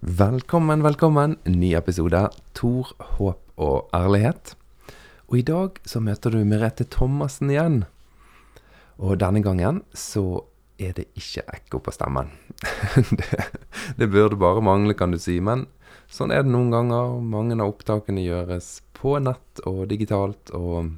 [0.00, 1.36] Velkommen, velkommen.
[1.44, 2.28] Ny episode.
[2.52, 4.56] Tor, håp og ærlighet.
[5.30, 7.84] Og i dag så møter du Merete Thomassen igjen.
[8.98, 10.42] Og denne gangen så
[10.82, 12.34] er det ikke ekko på stemmen.
[13.20, 13.46] det,
[13.96, 15.38] det burde bare mangle, kan du si.
[15.40, 15.68] Men
[16.10, 17.16] sånn er det noen ganger.
[17.22, 20.52] Mange av opptakene gjøres på nett og digitalt.
[20.58, 20.90] Og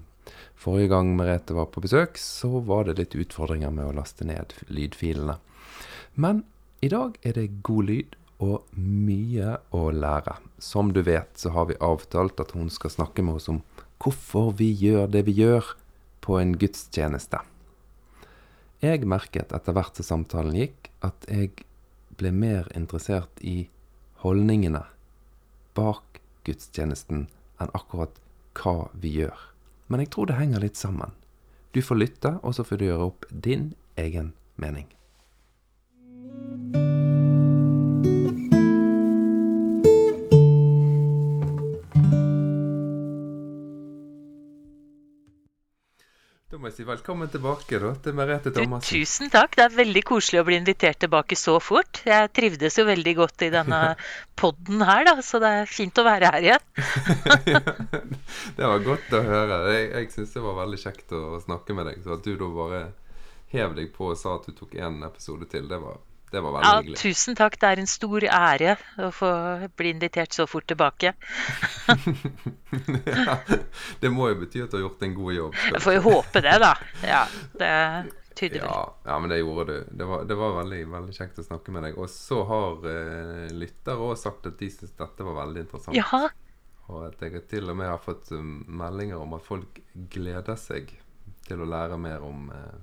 [0.57, 4.57] forrige gang Merete var på besøk, så var det litt utfordringer med å laste ned
[4.73, 5.37] lydfilene.
[6.17, 6.47] Men
[6.81, 10.37] i dag er det god lyd og mye å lære.
[10.59, 13.63] Som du vet, så har vi avtalt at hun skal snakke med oss om
[14.03, 15.73] hvorfor vi gjør det vi gjør
[16.25, 17.41] på en gudstjeneste.
[18.85, 21.65] Jeg merket etter hvert som samtalen gikk, at jeg
[22.17, 23.69] ble mer interessert i
[24.21, 24.85] holdningene
[25.77, 27.27] bak gudstjenesten
[27.61, 28.21] enn akkurat
[28.57, 29.37] hva vi gjør.
[29.89, 31.15] Men jeg tror det henger litt sammen.
[31.73, 34.89] Du får lytte, og så får du gjøre opp din egen mening.
[46.77, 48.99] Si velkommen tilbake da, til Merete Thomassen.
[49.01, 49.55] Tusen takk.
[49.57, 52.03] Det er veldig koselig å bli invitert tilbake så fort.
[52.05, 53.79] Jeg trivdes jo veldig godt i denne
[54.41, 56.67] podden her, da, så det er fint å være her igjen.
[57.55, 57.63] ja,
[58.59, 59.61] det var godt å høre.
[59.73, 62.05] Jeg, jeg syns det var veldig kjekt å snakke med deg.
[62.05, 62.83] Så at du da bare
[63.55, 65.97] hev deg på og sa at du tok én episode til, det var
[66.31, 66.99] det var veldig ja, hyggelig.
[67.01, 67.57] Tusen takk.
[67.63, 69.31] Det er en stor ære å få
[69.79, 71.13] bli invitert så fort tilbake.
[73.29, 73.37] ja,
[74.03, 75.59] det må jo bety at du har gjort en god jobb.
[75.71, 76.73] Jeg får jo håpe det, da.
[77.07, 77.25] Ja,
[77.61, 77.73] det
[78.37, 79.85] tyder ja, ja, men det gjorde du.
[79.91, 82.01] Det var, det var veldig, veldig, kjekt å snakke med deg.
[82.01, 85.97] Og så har eh, lyttere òg sagt at de syns dette var veldig interessant.
[85.97, 86.27] Ja.
[86.87, 89.81] Og at jeg til og med har fått um, meldinger om at folk
[90.13, 90.93] gleder seg
[91.47, 92.77] til å lære mer om eh,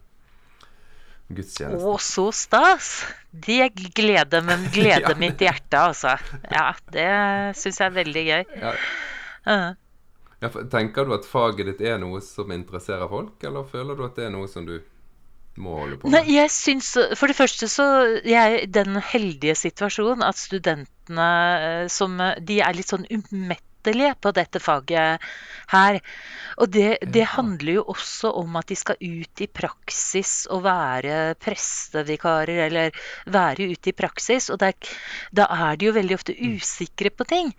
[1.37, 1.83] gudstjeneste.
[1.85, 2.89] Å, så stas!
[3.31, 6.17] Det gleder, men gleder ja, mitt hjerte, altså.
[6.51, 7.09] Ja, det
[7.59, 8.43] syns jeg er veldig gøy.
[8.61, 8.73] Ja.
[9.47, 9.69] Uh.
[10.43, 14.17] Ja, tenker du at faget ditt er noe som interesserer folk, eller føler du at
[14.19, 14.75] det er noe som du
[15.55, 16.17] må holde på med?
[16.17, 17.85] Nei, jeg syns For det første så
[18.25, 21.29] jeg er i den heldige situasjonen at studentene
[21.59, 23.05] eh, som De er litt sånn
[23.83, 25.19] umettelige på dette faget
[25.71, 25.99] her.
[26.57, 31.35] Og det, det, handler jo også om at de skal ut i praksis og være
[31.35, 32.91] prestevikarer, eller
[33.25, 34.49] være ute i praksis.
[34.49, 34.73] Og der,
[35.31, 36.55] da er de jo veldig ofte mm.
[36.57, 37.53] usikre på ting.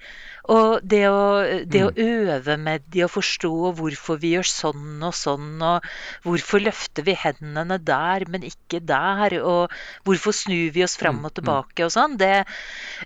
[0.53, 2.01] Og det å, det å, mm.
[2.05, 5.87] øve med de og forstå hvorfor vi gjør sånn og sånn, og
[6.27, 9.73] hvorfor løfter vi hendene der, men ikke der, og
[10.05, 12.35] hvorfor snur vi oss fram mm, og tilbake og sånn, det,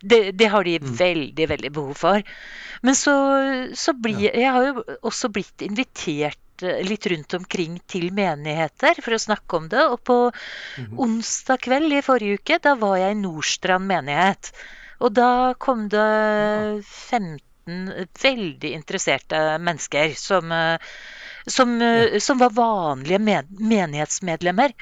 [0.02, 2.26] det, det har de veldig, veldig behov for.
[2.82, 3.14] Men så,
[3.74, 9.14] så blir Jeg har jo også blitt invitert eh, litt rundt omkring til menigheter for
[9.14, 9.84] å snakke om det.
[9.94, 10.98] Og på mm -hmm.
[11.06, 14.52] onsdag kveld i forrige uke, da var jeg i Nordstrand menighet.
[14.98, 16.08] Og da kom det
[16.82, 20.78] 15 veldig interesserte mennesker som, eh,
[21.46, 24.74] som, eh, som var vanlige menighetsmedlemmer.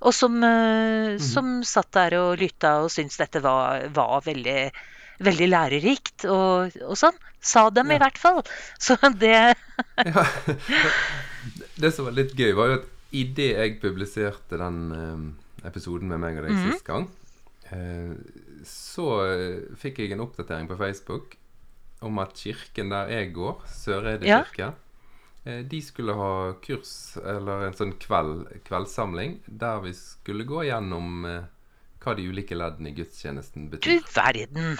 [0.00, 1.18] Og som, mm -hmm.
[1.18, 4.70] som satt der og lytta og syntes dette var, var veldig
[5.18, 7.16] veldig lærerikt og, og sånn.
[7.40, 8.42] Sa dem i hvert fall.
[8.84, 9.54] Så det
[10.10, 10.26] ja.
[11.76, 16.22] Det som var litt gøy, var jo at idet jeg publiserte den eh, episoden med
[16.22, 17.06] meg og deg mm sist gang,
[17.70, 18.12] eh,
[18.68, 21.36] så eh, fikk jeg en oppdatering på Facebook
[22.04, 24.42] om at kirken der jeg går, Søreide ja.
[24.44, 24.74] kirke,
[25.70, 26.90] de skulle ha kurs,
[27.22, 32.96] eller en sånn kveld, kveldssamling, der vi skulle gå gjennom hva de ulike leddene i
[32.98, 34.02] gudstjenesten betyr.
[34.02, 34.74] Du verden!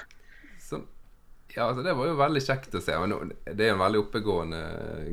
[1.57, 2.97] Ja, altså Det var jo veldig kjekt å se.
[3.49, 4.61] Det er en veldig oppegående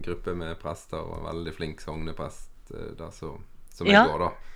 [0.04, 3.38] gruppe med prester, og en veldig flink sogneprest eh, der så,
[3.72, 4.04] som jeg ja.
[4.10, 4.53] går, da.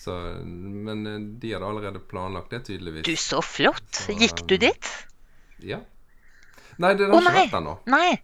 [0.00, 0.12] Så,
[0.44, 3.04] men eh, de hadde allerede planlagt det, tydeligvis.
[3.04, 3.88] Du, så flott.
[3.92, 4.92] Så, Gikk du dit?
[5.60, 5.82] Ja.
[6.80, 7.74] Nei, det har oh, ikke vært ennå.
[7.92, 8.14] Nei.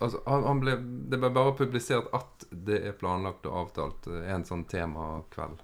[0.00, 0.78] Altså, han, han ble,
[1.12, 5.60] det ble bare publisert at det er planlagt og avtalt eh, en sånn temakveld.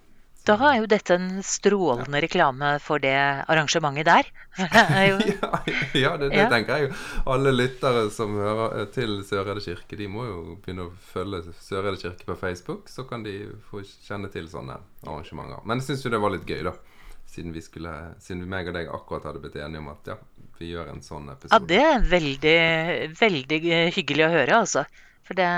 [0.46, 3.16] Da er jo dette en strålende reklame for det
[3.50, 4.28] arrangementet der.
[4.62, 5.50] ja,
[5.92, 6.46] ja, det, det ja.
[6.52, 7.00] tenker jeg jo.
[7.34, 12.30] Alle lyttere som hører til Søreide kirke, de må jo begynne å følge Søreide kirke
[12.30, 12.86] på Facebook.
[12.92, 13.34] Så kan de
[13.70, 15.66] få kjenne til sånne arrangementer.
[15.66, 16.76] Men jeg syns jo det var litt gøy, da.
[17.26, 20.20] Siden vi skulle, siden meg og deg akkurat hadde blitt enige om at ja,
[20.60, 21.58] vi gjør en sånn episode.
[21.58, 22.58] Ja, det er veldig,
[23.18, 23.64] veldig
[23.98, 24.86] hyggelig å høre, altså.
[25.26, 25.50] For det,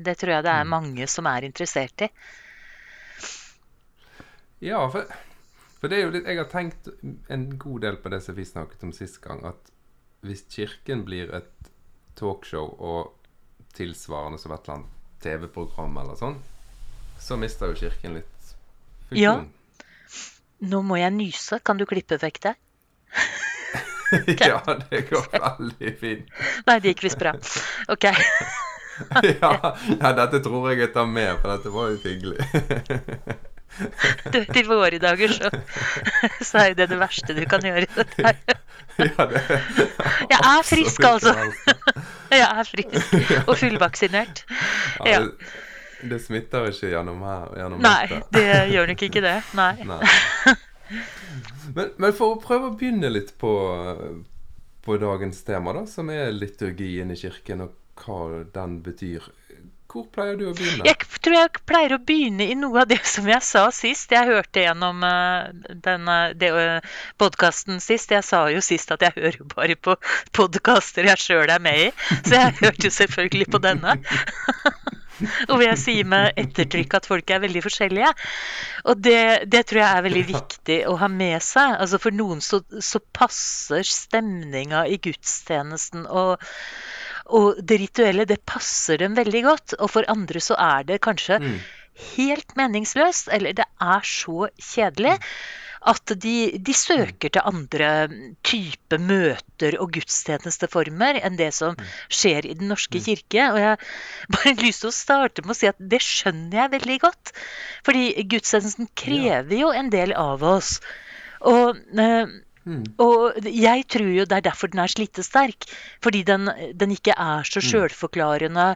[0.00, 0.78] det tror jeg det er mm.
[0.80, 2.14] mange som er interessert i.
[4.60, 5.08] Ja, for,
[5.80, 6.90] for, det er jo litt Jeg har tenkt
[7.32, 9.72] en god del på det som vi snakket om sist gang, at
[10.20, 11.70] hvis Kirken blir et
[12.20, 13.14] talkshow og
[13.72, 16.36] tilsvarende som et eller annet TV-program eller sånn,
[17.20, 18.50] så mister jo Kirken litt
[19.08, 19.20] funksjon.
[19.20, 19.38] Ja.
[20.60, 21.62] Nå må jeg nyse.
[21.64, 22.54] Kan du klippe vekk det?
[24.50, 24.60] ja,
[24.90, 26.40] det går veldig fint.
[26.66, 27.32] Nei, det gikk visst bra.
[27.88, 28.10] OK.
[29.40, 29.52] ja,
[29.96, 32.44] ja, dette tror jeg jeg tar med, for dette var jo hyggelig.
[34.32, 35.50] Du, til våre dager så,
[36.48, 37.86] så er jo det det verste du kan gjøre.
[37.96, 38.40] Dette her.
[39.08, 39.40] ja, det,
[40.30, 41.34] Jeg er frisk, altså.
[42.40, 44.44] Jeg er frisk og fullvaksinert.
[45.06, 47.48] Ja, det, det smitter ikke gjennom her.
[47.62, 49.38] Gjennom Nei, det gjør nok ikke det.
[49.58, 49.72] Nei.
[49.88, 50.00] Nei.
[51.74, 53.52] Men, men for å prøve å begynne litt på,
[54.84, 59.28] på dagens tema, da, som er liturgien i kirken, og hva den betyr.
[59.90, 60.84] Hvor pleier du å begynne?
[60.86, 64.12] Jeg tror jeg pleier å begynne i noe av det som jeg sa sist.
[64.14, 68.14] Jeg hørte gjennom uh, uh, podkasten sist.
[68.14, 69.96] Jeg sa jo sist at jeg hører jo bare på
[70.38, 71.90] podkaster jeg sjøl er med i.
[72.20, 73.98] Så jeg hørte jo selvfølgelig på denne.
[75.50, 78.12] Og vil jeg si med ettertrykk at folk er veldig forskjellige.
[78.88, 81.74] Og det, det tror jeg er veldig viktig å ha med seg.
[81.82, 86.40] Altså For noen så, så passer stemninga i gudstjenesten og,
[87.30, 89.74] og det rituelle, det passer dem veldig godt.
[89.78, 91.58] Og for andre så er det kanskje Mm.
[92.16, 95.18] helt meningsløst, eller det er så kjedelig.
[95.80, 97.90] At de, de søker til andre
[98.44, 101.78] type møter og gudstjenesteformer enn det som
[102.12, 103.46] skjer i Den norske kirke.
[103.52, 103.78] Og jeg har
[104.36, 107.32] bare lyst til å starte med å si at det skjønner jeg veldig godt.
[107.88, 110.80] Fordi gudstjenesten krever jo en del av oss.
[111.48, 112.26] Og eh,
[112.68, 112.82] Mm.
[113.00, 115.64] og jeg tror jo det er derfor den er slitesterk.
[116.04, 118.74] Fordi den, den ikke er så sjølforklarende.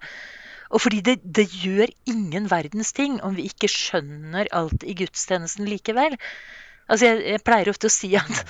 [0.74, 5.68] Og fordi det, det gjør ingen verdens ting om vi ikke skjønner alt i gudstjenesten
[5.68, 6.16] likevel.
[6.84, 8.40] Altså jeg, jeg pleier ofte å si at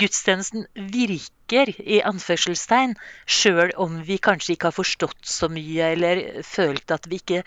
[0.00, 2.94] gudstjenesten virker, i anførselstegn,
[3.28, 7.42] sjøl om vi kanskje ikke har forstått så mye, eller følt at vi ikke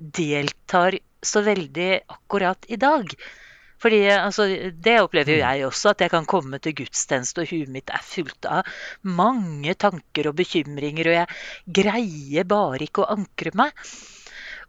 [0.00, 3.12] deltar så veldig akkurat i dag.
[3.80, 7.72] Fordi altså, Det opplever jo jeg også, at jeg kan komme til gudstjeneste, og huet
[7.72, 8.68] mitt er fullt av
[9.02, 13.72] mange tanker og bekymringer, og jeg greier bare ikke å ankre meg.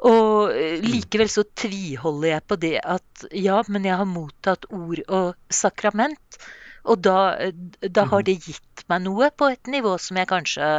[0.07, 5.03] Og eh, likevel så tviholder jeg på det at ja, men jeg har mottatt ord
[5.07, 6.41] og sakrament.
[6.89, 7.51] Og da,
[7.85, 10.69] da har det gitt meg noe på et nivå som jeg kanskje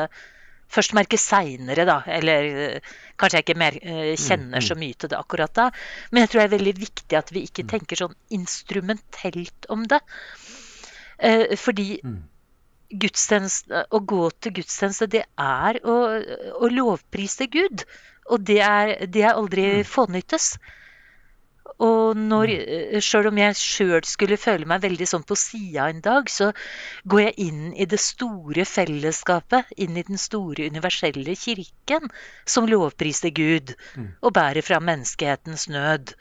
[0.72, 1.98] først merke seinere, da.
[2.08, 5.68] Eller eh, kanskje jeg ikke mer, eh, kjenner så mye til det akkurat da.
[6.10, 10.00] Men jeg tror det er veldig viktig at vi ikke tenker sånn instrumentelt om det.
[11.18, 12.20] Eh, fordi Mm.
[12.92, 15.94] å gå til gudstjeneste, det er å,
[16.60, 17.84] å lovprise Gud.
[18.30, 20.58] Og det er, det er aldri fånyttes.
[21.82, 22.52] Og når,
[23.02, 26.52] sjøl om jeg sjøl skulle føle meg veldig sånn på sida en dag, så
[27.10, 32.06] går jeg inn i det store fellesskapet, inn i den store universelle kirken,
[32.46, 33.74] som lovpriser Gud
[34.20, 36.14] og bærer fra menneskehetens nød.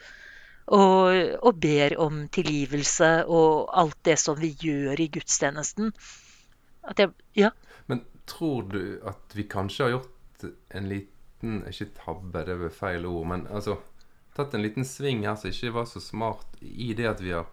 [0.72, 5.90] Og, og ber om tilgivelse og alt det som vi gjør i gudstjenesten.
[6.86, 7.50] At jeg, ja.
[7.90, 12.70] Men tror du at vi kanskje har gjort en liten Ikke tabbe, det er vel
[12.70, 13.74] feil ord, men altså
[14.36, 17.46] tatt en liten sving her som ikke var så smart i det at vi har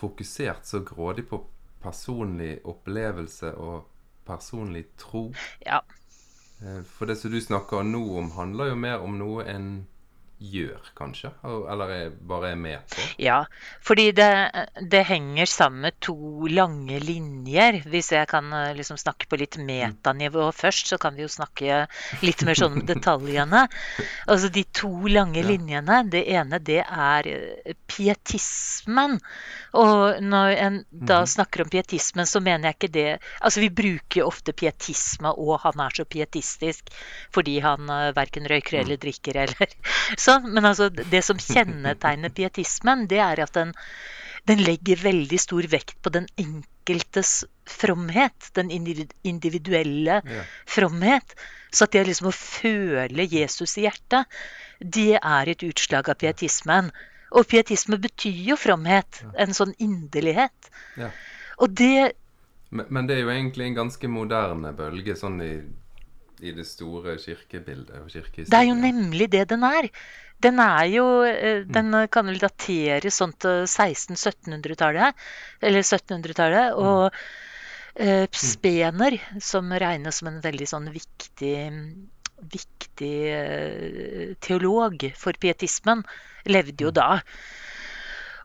[0.00, 1.42] fokusert så grådig på
[1.82, 3.86] personlig opplevelse og
[4.28, 5.30] personlig tro.
[5.66, 5.80] ja.
[6.60, 9.86] Eh, For det som du snakker nå om, handler jo mer om noe en
[10.40, 11.30] gjør, kanskje?
[11.44, 13.04] Eller er, bare er med på?
[13.20, 13.42] Ja,
[13.84, 14.28] fordi det,
[14.80, 17.82] det henger sammen med to lange linjer.
[17.90, 21.84] Hvis jeg kan eh, liksom snakke på litt metanivå først, så kan vi jo snakke
[22.24, 23.66] litt mer sånn om detaljene.
[24.26, 26.02] Altså de to lange linjene.
[26.10, 29.18] Det ene det er eh, pietismen.
[29.76, 33.08] Og når en da snakker om pietismen, så mener jeg ikke det
[33.44, 36.90] Altså vi bruker ofte pietisme, og han er så pietistisk
[37.34, 39.74] fordi han uh, verken røyker eller drikker eller
[40.30, 40.48] sånn.
[40.54, 43.74] Men altså det som kjennetegner pietismen, det er at den,
[44.48, 48.50] den legger veldig stor vekt på den enkeltes fromhet.
[48.56, 50.42] Den individuelle Ja.
[50.66, 51.34] fromhet.
[51.70, 54.26] Så at det liksom å føle Jesus i hjertet,
[54.80, 56.88] det er et utslag av pietismen.
[57.30, 59.20] Og pietisme betyr jo fromhet.
[59.38, 60.70] En sånn inderlighet.
[60.98, 61.10] Ja.
[61.60, 62.12] Og det
[62.70, 65.52] Men, men det er jo egentlig en ganske moderne bølge sånn i,
[66.42, 68.50] i det store kirkebildet og kirkehistorien.
[68.50, 69.90] Det er jo nemlig det den er.
[70.40, 75.26] Den er jo eh, Den kan vel dateres sånn til 1600-1700-tallet.
[75.60, 76.78] Eller 1700-tallet.
[76.80, 77.10] Og
[78.00, 81.56] eh, Spener, som regnes som en veldig sånn viktig
[82.40, 86.04] viktig eh, teolog for pietismen,
[86.48, 87.20] levde jo da.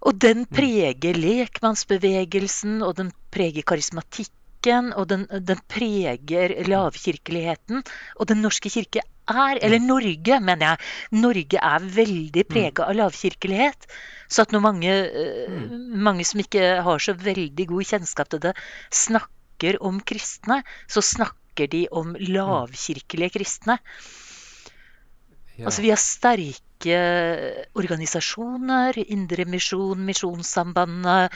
[0.06, 3.66] Og den preger lekmannsbevegelsen, og den preger
[4.66, 7.84] karismatikken, og den, den preger lavkirkeligheten.
[8.20, 10.78] Og Den norske kirke er, eller Norge, mener jeg,
[11.12, 13.88] Norge er veldig prega av lavkirkelighet.
[14.28, 18.56] Så at når mange, eh, mange som ikke har så veldig god kjennskap til det,
[18.92, 23.78] snakker snakker om kristne, så snakker de om lavkirkelige kristne.
[25.58, 25.66] Ja.
[25.66, 26.98] Altså vi har sterke
[27.76, 31.32] organisasjoner, Indremisjon, Misjonssambandet.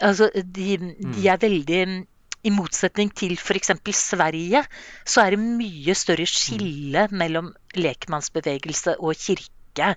[0.00, 2.06] Altså de, de er veldig
[2.42, 3.70] I motsetning til f.eks.
[3.94, 4.64] Sverige,
[5.06, 9.94] så er det mye større skille mellom lekmannsbevegelse og kirke.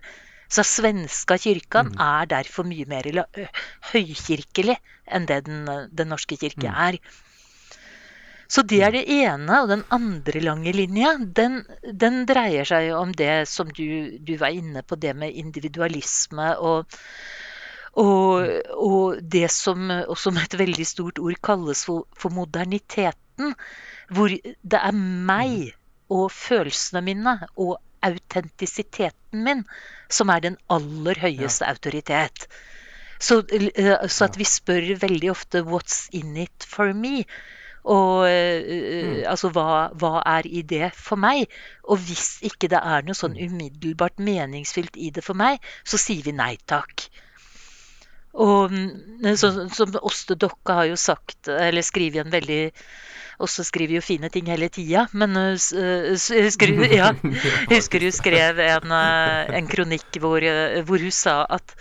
[0.47, 3.07] Så svenska kyrkan er derfor mye mer
[3.91, 6.99] høykirkelig enn det den, den norske kirke er.
[8.47, 9.61] Så det er det ene.
[9.63, 14.53] Og den andre lange linja, den, den dreier seg om det som du, du var
[14.53, 16.99] inne på, det med individualisme og,
[17.95, 23.55] og, og det som også med et veldig stort ord kalles for, for moderniteten.
[24.11, 25.71] Hvor det er meg
[26.11, 29.63] og følelsene mine og autentisiteten min
[30.11, 32.47] som er den aller høyeste autoritet.
[33.19, 37.23] Så, eh, så at vi spør veldig ofte 'what's in it for me'?
[37.85, 39.23] Og mm.
[39.29, 41.45] altså hva, hva er i det for meg?
[41.83, 46.25] Og hvis ikke det er noe sånn umiddelbart meningsfylt i det for meg, så sier
[46.25, 47.05] vi nei takk.
[48.35, 52.61] Og mm, så, som Åste Dokka har jo sagt, eller skrevet en veldig
[53.43, 57.09] Åste skriver jo fine ting hele tida, men uh, s- uh, skru, ja,
[57.67, 60.45] husker hun skrev en, en kronikk hvor,
[60.87, 61.73] hvor hun sa at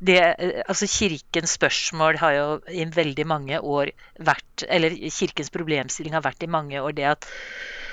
[0.00, 0.16] det,
[0.64, 3.92] altså kirkens spørsmål har jo i veldig mange år
[4.24, 7.28] vært Eller kirkens problemstilling har vært i mange år det at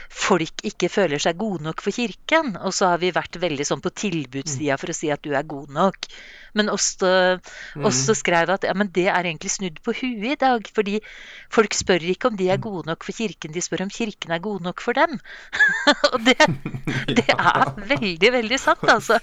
[0.10, 2.56] folk ikke føler seg gode nok for kirken.
[2.64, 5.44] Og så har vi vært veldig sånn på tilbudssida for å si at du er
[5.44, 6.08] god nok.
[6.58, 7.40] Men Åste
[7.78, 10.66] Åste skrev at ja, men det er egentlig snudd på huet i dag.
[10.76, 11.00] Fordi
[11.54, 14.40] folk spør ikke om de er gode nok for kirken, de spør om kirken er
[14.44, 15.20] god nok for dem.
[16.14, 16.38] Og det,
[17.20, 19.20] det er veldig, veldig sant, altså.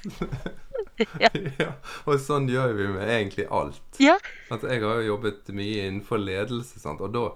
[1.20, 1.28] Ja.
[1.62, 1.72] ja.
[2.08, 3.82] Og sånn gjør vi med egentlig alt.
[4.00, 4.16] Ja,
[4.50, 7.00] Altså, jeg har jo jobbet mye innenfor ledelse, sant?
[7.02, 7.26] og da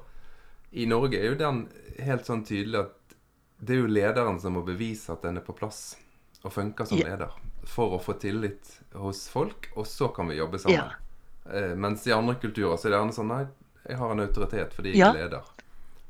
[0.78, 1.64] I Norge er jo den
[2.00, 3.16] helt sånn tydelig at
[3.60, 5.96] det er jo lederen som må bevise at den er på plass
[6.46, 7.10] og funker som Ja.
[7.10, 7.34] leder.
[7.70, 10.90] For å få tillit hos folk, og så kan vi jobbe sammen.
[10.90, 11.52] Ja.
[11.52, 13.44] Eh, mens i andre kulturer så er det gjerne sånn Nei,
[13.86, 15.12] jeg har en autoritet fordi jeg Ja.
[15.14, 15.46] er leder.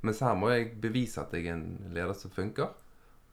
[0.03, 2.71] Mens her må jeg bevise at jeg er en leder som funker.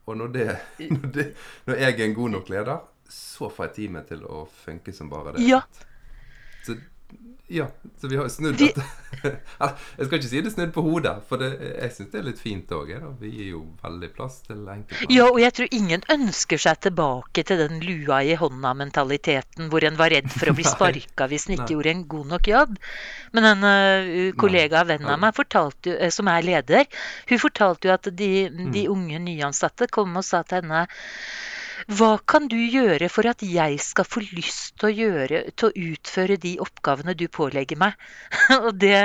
[0.07, 0.47] Og når, det,
[0.91, 1.25] når, det,
[1.67, 5.09] når jeg er en god nok leder, så får jeg teamet til å funke som
[5.09, 5.45] bare det.
[5.47, 5.61] Ja.
[6.67, 6.75] Så,
[7.47, 7.69] ja,
[8.01, 8.83] så vi har jo snudd dette.
[9.97, 12.25] Jeg skal ikke si det er snudd på hodet, for det, jeg syns det er
[12.27, 12.89] litt fint òg.
[13.21, 15.13] Vi gir jo veldig plass til enkeltmennesker.
[15.15, 19.97] Ja, og jeg tror ingen ønsker seg tilbake til den lua i hånda-mentaliteten hvor en
[19.97, 21.73] var redd for å bli sparka hvis en ikke Nei.
[21.77, 22.77] gjorde en god nok jobb.
[23.39, 26.85] Men en uh, kollega og venn av meg fortalte eh, som er leder,
[27.31, 28.91] hun fortalte jo at de, de Mm.
[28.93, 30.83] unge nyansatte kom og sa til henne
[31.87, 35.83] hva kan du gjøre for at jeg skal få lyst til å, gjøre, til å
[35.93, 37.93] utføre de oppgavene du pålegger meg?
[38.65, 38.97] og det,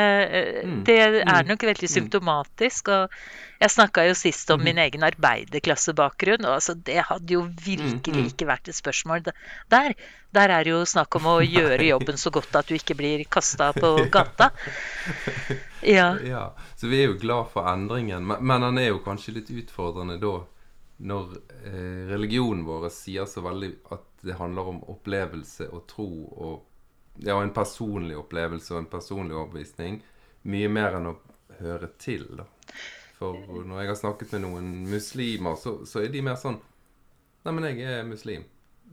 [0.64, 0.82] Mm.
[0.84, 1.46] det er Mm.
[1.52, 1.94] nok veldig Mm.
[1.94, 2.88] symptomatisk.
[2.88, 3.10] Og
[3.62, 8.46] jeg snakka jo sist om min egen arbeiderklassebakgrunn, og altså, det hadde jo virkelig ikke
[8.50, 9.22] vært et spørsmål
[9.70, 9.94] der.
[10.32, 13.22] Der er det jo snakk om å gjøre jobben så godt at du ikke blir
[13.30, 14.50] kasta på gata.
[15.82, 16.12] Ja.
[16.22, 19.48] Ja, så vi er jo glad for endringen, men, men den er jo kanskje litt
[19.50, 20.36] utfordrende da
[21.02, 21.34] når
[21.66, 27.36] eh, religionen vår sier så veldig at det handler om opplevelse og tro og ja,
[27.42, 29.98] en personlig opplevelse og en personlig overbevisning.
[30.48, 31.16] Mye mer enn å
[31.58, 32.46] høre til, da.
[33.18, 36.60] For når jeg har snakket med noen muslimer, så, så er de mer sånn
[37.42, 38.44] Nei, men jeg er muslim.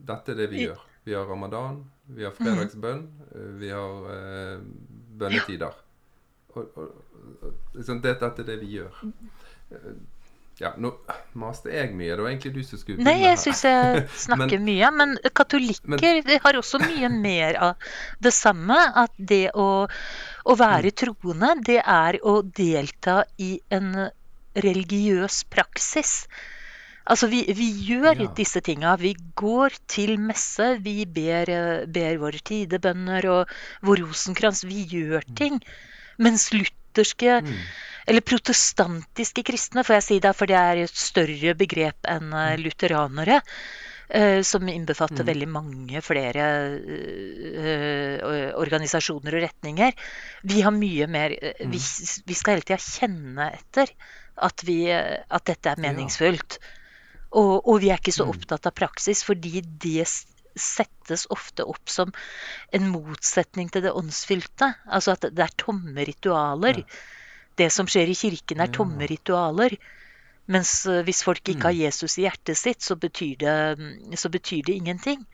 [0.09, 0.79] Dette er det vi gjør.
[1.05, 4.63] Vi har ramadan, vi har fredagsbønn, eh, vi har eh,
[5.21, 5.77] bønnetider.
[6.55, 6.95] Og, og,
[7.45, 9.03] og liksom, det, dette er det vi gjør.
[10.59, 10.89] Ja, nå
[11.39, 12.15] maste jeg mye.
[12.15, 14.91] Det var egentlig du som skulle Nei, jeg syns jeg snakker Men- mye.
[14.91, 17.75] Men katolikker Men- har også mye mer av
[18.19, 18.75] det samme.
[18.95, 19.87] At det å,
[20.45, 20.59] å Mm.
[20.59, 24.09] være troende, det er å delta i en
[24.55, 26.25] religiøs praksis.
[27.09, 28.27] Altså, vi, vi gjør Ja.
[28.37, 28.95] disse tinga.
[28.99, 31.45] Vi går til messe, vi ber,
[31.87, 33.47] ber våre tidebønner og
[33.81, 34.63] vår rosenkrans.
[34.67, 35.61] Vi gjør ting.
[36.19, 37.55] Mens lutherske Mm.
[38.09, 42.55] Eller protestantiske kristne, får jeg si da, for det er et større begrep enn eh,
[42.61, 43.41] lutheranere.
[44.09, 45.27] eh, som innbefatter Mm.
[45.27, 46.45] veldig mange flere
[47.53, 49.93] eh, organisasjoner og retninger.
[50.49, 51.71] Vi har mye mer Mm.
[51.71, 51.77] vi,
[52.25, 53.87] vi skal hele tida kjenne etter
[54.37, 56.57] at, vi, at dette er meningsfullt.
[57.37, 58.33] Og, og vi er ikke så Mm.
[58.33, 60.07] opptatt av praksis, fordi det
[60.57, 62.11] settes ofte opp som
[62.73, 64.73] en motsetning til det åndsfylte.
[64.89, 66.81] Altså at det er tomme ritualer.
[66.81, 66.83] Ja.
[67.59, 69.75] Det som skjer i kirken, er tomme ritualer.
[70.49, 71.69] Mens eh, hvis folk ikke Mm.
[71.69, 73.55] har Jesus i hjertet sitt, så betyr det,
[74.19, 75.25] så betyr det ingenting.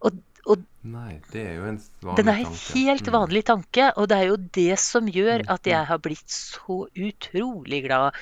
[0.00, 3.14] Og, Og Nei, det er jo en vanlig den er en helt Mm.
[3.14, 6.76] vanlig tanke, og det er jo det som gjør Mm, at jeg har blitt så
[7.08, 8.12] utrolig glad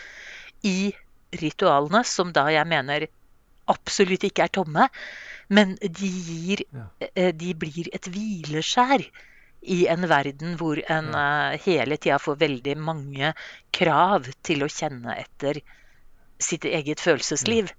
[0.63, 0.93] i
[1.43, 3.07] ritualene, som da jeg mener
[3.67, 4.89] absolutt ikke er tomme,
[5.51, 6.65] men de gir
[7.17, 9.03] eh, De blir et hvileskjær
[9.63, 13.33] i en verden hvor en eh, hele tida får veldig mange
[13.71, 15.61] krav til å kjenne etter
[16.43, 17.71] sitt eget følelsesliv.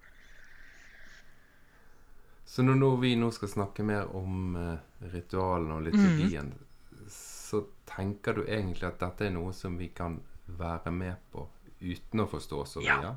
[2.45, 7.09] Så når vi nå skal snakke mer om eh, ritualene og liturgien, Mm.
[7.09, 10.15] så tenker du egentlig at dette er noe som vi kan
[10.47, 11.43] være med på
[11.81, 13.15] uten å forstå så Ja.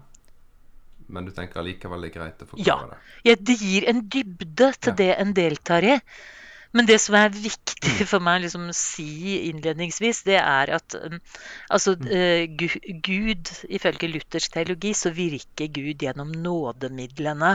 [1.09, 2.77] Men du tenker allikevel det er greit å Ja.
[2.91, 2.97] det?
[3.25, 4.97] Ja, det gir en dybde til Ja.
[4.97, 6.01] det en deltar i.
[6.77, 11.17] Men det som er viktig for meg å liksom si innledningsvis, det er at um,
[11.73, 17.55] altså, eh, Gud, ifølge luthersk teologi, så virker Gud gjennom nådemidlene.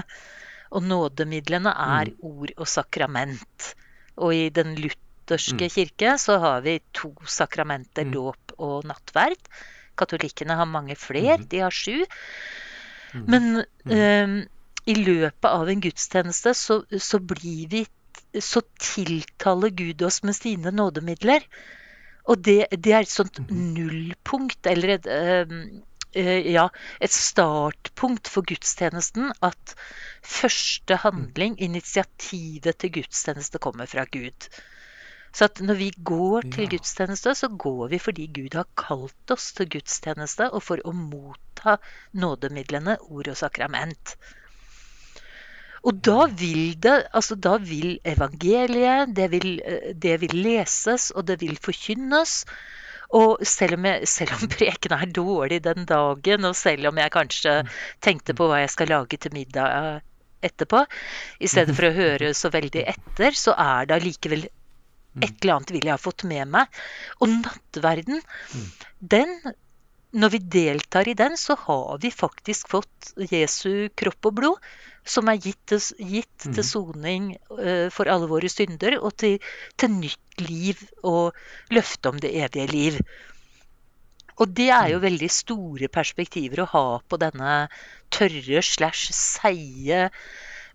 [0.72, 3.74] Og nådemidlene er ord og sakrament.
[4.18, 8.16] Og i den lutherske kirke så har vi to sakramenter, Mm.
[8.16, 9.40] dåp og nattverd.
[10.00, 12.06] Katolikkene har mange flere, de har sju.
[13.14, 14.38] Men eh,
[14.88, 17.86] i løpet av en gudstjeneste så, så blir vi
[18.40, 21.44] Så tiltaler Gud oss med sine nådemidler.
[22.30, 25.56] Og det, det er et sånt nullpunkt, eller et eh,
[26.14, 26.68] eh, ja,
[27.02, 29.76] et startpunkt for gudstjenesten at
[30.22, 34.48] første handling, initiativet til gudstjeneste, kommer fra Gud.
[35.34, 36.72] Så at når vi går til Ja.
[36.76, 41.78] gudstjeneste, så går vi fordi Gud har kalt oss til gudstjeneste, og for å motta
[42.14, 44.16] nådemidlene, ord og sakrament.
[45.82, 51.26] Og da vil det, altså da vil evangeliet, det vil, eh, det vil leses, og
[51.30, 52.44] det vil forkynnes.
[53.18, 57.16] Og selv om, jeg, selv om preken er dårlig den dagen, og selv om jeg
[57.18, 57.58] kanskje
[58.04, 60.08] tenkte på hva jeg skal lage til middag eh,
[60.52, 60.86] etterpå,
[61.42, 64.48] i stedet for å høre så veldig etter, så er det allikevel
[65.20, 66.80] et eller annet vil jeg ha fått med meg.
[67.20, 68.22] Og nattverden,
[69.00, 69.36] den
[70.12, 74.66] Når vi deltar i den, så har vi faktisk fått Jesu kropp og blod,
[75.08, 79.40] som er gitt til, gitt til soning uh, for alle våre synder, og til,
[79.78, 81.38] til nytt liv og
[81.74, 83.00] løfte om det evige liv.
[84.42, 87.56] Og det er jo veldig store perspektiver å ha på denne
[88.14, 90.08] tørre slash seige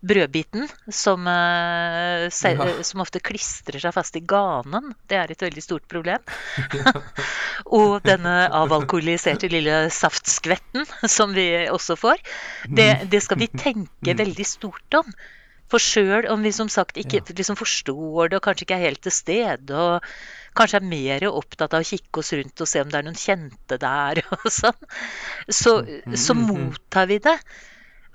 [0.07, 2.67] brødbiten som, eh, Ja.
[2.83, 4.93] som ofte klistrer seg fast i ganen.
[5.07, 6.23] Det er et veldig stort problem.
[7.79, 12.21] og denne avalkoholiserte lille saftskvetten som vi også får.
[12.67, 15.11] Det, det skal vi tenke veldig stort om.
[15.67, 19.01] For sjøl om vi som sagt ikke liksom forstår det, og kanskje ikke er helt
[19.03, 20.05] til stede, og
[20.55, 23.19] kanskje er mer opptatt av å kikke oss rundt og se om det er noen
[23.19, 24.87] kjente der, og sånn,
[25.51, 25.81] så,
[26.15, 27.35] så mottar vi det.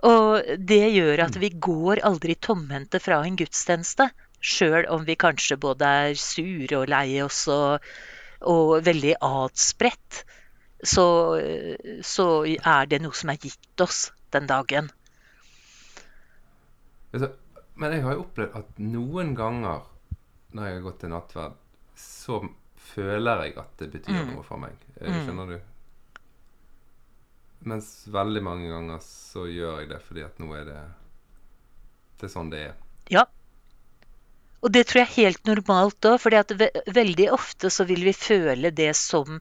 [0.02, 4.08] Og det gjør at vi går aldri tomhendte fra en gudstjeneste.
[4.42, 7.84] Sjøl om vi kanskje både er sure og lei oss og,
[8.42, 10.24] og veldig adspredt,
[10.82, 11.04] så,
[12.02, 14.90] så er det noe som er gitt oss den dagen.
[17.12, 17.28] Altså,
[17.78, 19.84] men jeg har jo opplevd at noen ganger
[20.52, 21.54] når jeg har gått til nattverd,
[21.96, 22.40] så
[22.92, 24.34] føler jeg at det betyr Mm.
[24.34, 24.74] noe for meg.
[25.00, 25.60] Eh, Skjønner du?
[27.68, 30.80] Mens veldig mange ganger så gjør jeg det fordi at nå er det
[32.18, 32.74] Det er sånn det er.
[33.12, 33.26] Ja.
[34.62, 36.34] Og det tror jeg er helt normalt òg, for
[36.94, 39.40] veldig ofte så vil vi føle det som,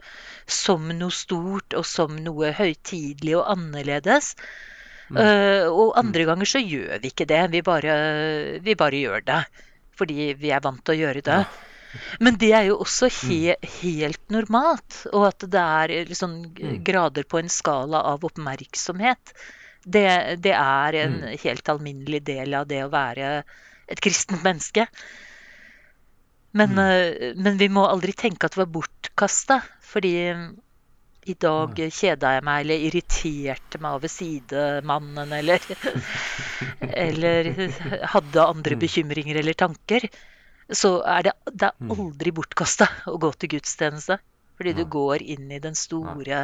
[0.49, 4.33] som noe stort og som noe høytidelig og annerledes.
[5.11, 7.43] Eh, og andre ganger så gjør vi ikke det.
[7.53, 7.97] Vi bare,
[8.65, 9.41] vi bare gjør det.
[9.99, 11.39] Fordi vi er vant til å gjøre det.
[12.19, 15.03] Men det er jo også he helt normalt.
[15.11, 16.37] Og at det er liksom
[16.87, 19.33] grader på en skala av oppmerksomhet.
[19.81, 20.05] Det,
[20.45, 23.41] det er en helt alminnelig del av det å være
[23.91, 24.85] et kristent menneske.
[26.51, 29.61] Men, eh, men vi må aldri tenke at det var bortkasta.
[29.91, 30.15] Fordi
[31.29, 35.61] i dag kjeda jeg meg eller irriterte meg over sidemannen eller
[37.05, 37.51] Eller
[38.13, 40.07] hadde andre bekymringer eller tanker.
[40.71, 44.19] Så er det, det er aldri bortkasta å gå til gudstjeneste.
[44.59, 46.43] Fordi du går inn i den store,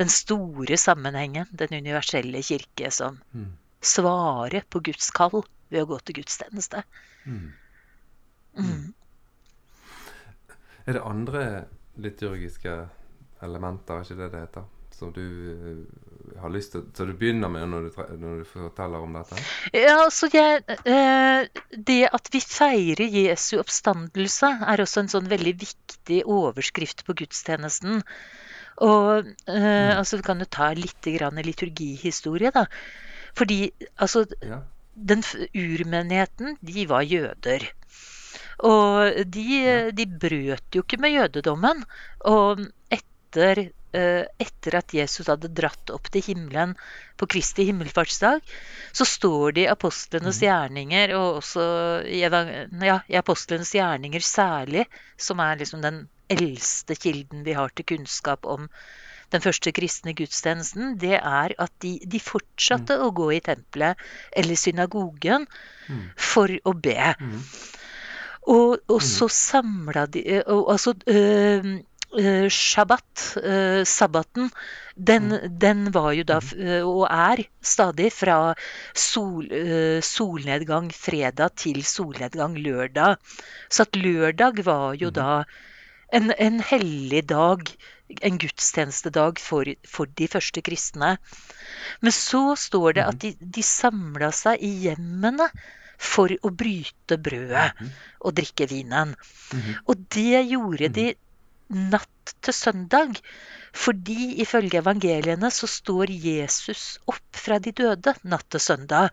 [0.00, 3.20] den store sammenhengen, den universelle kirke, som
[3.80, 6.82] svarer på Guds kall ved å gå til gudstjeneste.
[7.28, 7.52] Mm.
[10.88, 11.44] Er det andre
[12.00, 12.74] liturgiske
[13.44, 17.50] elementer, er ikke det det heter, som du eh, har lyst til Så du begynner
[17.52, 19.38] med når du, når du forteller om dette?
[19.76, 21.46] Ja, altså jeg, eh,
[21.90, 28.02] Det at vi feirer Jesu oppstandelse, er også en sånn veldig viktig overskrift på gudstjenesten.
[28.78, 29.98] Og mm.
[29.98, 32.66] altså Vi kan jo ta litt grann liturgihistorie, da.
[33.38, 34.62] Fordi altså Ja.
[34.94, 35.22] den
[35.54, 37.66] urmenigheten, de var jøder.
[38.66, 39.46] Og de,
[39.94, 41.84] de brøt jo ikke med jødedommen.
[42.26, 46.74] Og etter, eh, etter at Jesus hadde dratt opp til himmelen
[47.16, 48.42] på Kristi himmelfartsdag,
[48.92, 51.64] så står det i apostlenes gjerninger, og også
[52.04, 54.84] i, ja, i apostlenes gjerninger særlig,
[55.16, 58.68] som er liksom den eldste kilden vi har til kunnskap om
[59.32, 63.02] den første kristne gudstjenesten, det er at de, de fortsatte mm.
[63.04, 64.00] å gå i tempelet
[64.32, 65.44] eller synagogen
[65.88, 66.06] mm.
[66.16, 67.12] for å be.
[67.20, 67.42] Mm.
[68.48, 71.66] Og, og, så samla de og, Altså øh,
[72.08, 74.48] Shabbat, uh, sabbaten,
[74.96, 75.58] den, mm.
[75.60, 78.38] den, var jo da, uh, og er stadig, fra
[78.96, 79.44] sol,
[80.02, 83.18] solnedgang fredag til solnedgang lørdag.
[83.68, 85.18] Så at lørdag var jo mm.
[85.20, 85.30] da
[86.16, 87.68] en, en hellig dag
[88.24, 91.16] en gudstjenestedag for, for, de første kristne.
[92.00, 95.48] Men så står det at de, de samla seg i hjemmene
[95.98, 97.72] for å bryte brødet
[98.22, 99.14] og drikke vinen.
[99.86, 101.08] Og det gjorde de.
[101.68, 103.18] Natt til søndag.
[103.72, 109.10] Fordi ifølge evangeliene så står Jesus opp fra de døde natt til søndag.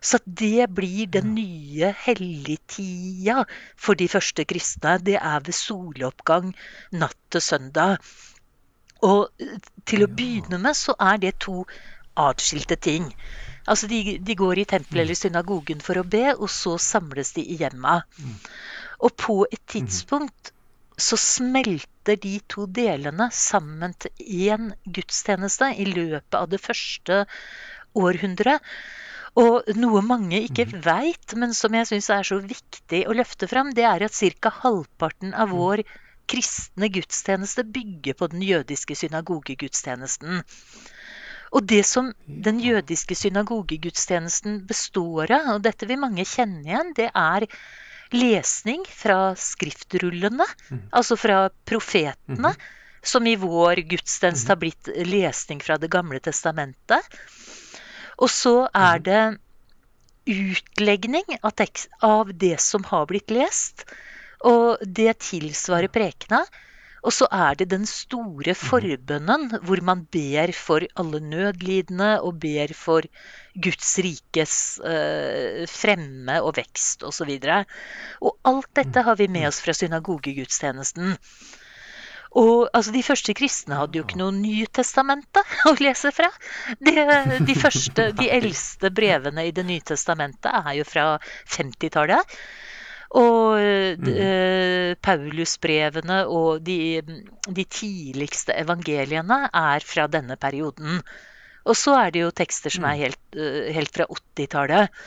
[0.00, 3.42] Så det blir den nye helligtida
[3.76, 4.98] for de første kristne.
[5.02, 6.52] Det er ved soloppgang
[6.92, 7.96] natt til søndag.
[9.02, 9.30] Og
[9.86, 11.64] til å begynne med så er det to
[12.18, 13.10] atskilte ting.
[13.68, 17.44] Altså de, de går i tempelet eller synagogen for å be, og så samles de
[17.44, 18.00] i hjemma.
[19.04, 20.52] Og på et tidspunkt
[20.98, 27.20] så smelter de to delene sammen til én gudstjeneste i løpet av det første
[27.98, 28.64] århundret.
[29.38, 30.76] Og noe mange ikke mm.
[30.82, 34.52] veit, men som jeg syns er så viktig å løfte fram, det er at ca.
[34.64, 35.56] halvparten av mm.
[35.60, 35.84] vår
[36.28, 40.42] kristne gudstjeneste bygger på den jødiske synagogegudstjenesten.
[41.54, 47.08] Og det som den jødiske synagogegudstjenesten består av, og dette vil mange kjenne igjen, det
[47.14, 47.46] er
[48.14, 50.82] lesning fra skriftrullene, mm.
[50.92, 52.54] altså fra profetene,
[53.02, 57.18] som i vår gudstjeneste har blitt lesning fra Det gamle testamentet.
[58.18, 59.04] Og så er mhm.
[59.06, 59.22] det
[60.28, 63.86] utlegning av, tekst, av det som har blitt lest.
[64.44, 66.42] Og det tilsvarer prekena.
[67.06, 68.60] Og så er det den store mhm.
[68.62, 73.06] forbønnen, hvor man ber for alle nødlidende og ber for
[73.54, 74.56] Guds rikes
[74.86, 77.30] eh, fremme og vekst osv.
[77.38, 77.62] Og, så
[78.22, 79.52] og alt dette har vi med mhm.
[79.52, 81.16] oss fra synagogegudstjenesten.
[82.36, 86.28] Og altså, De første kristne hadde jo ikke noe Nytestamentet å lese fra.
[86.84, 86.94] De,
[87.40, 91.06] de, første, de eldste brevene i Det nye testamentet er jo fra
[91.56, 92.38] 50-tallet.
[93.16, 94.08] Og mm.
[94.12, 97.00] eh, Paulusbrevene og de,
[97.48, 101.00] de, tidligste evangeliene er fra denne perioden.
[101.64, 103.00] Og så er det jo tekster som er mm.
[103.06, 105.00] helt, uh, helt fra 80-tallet.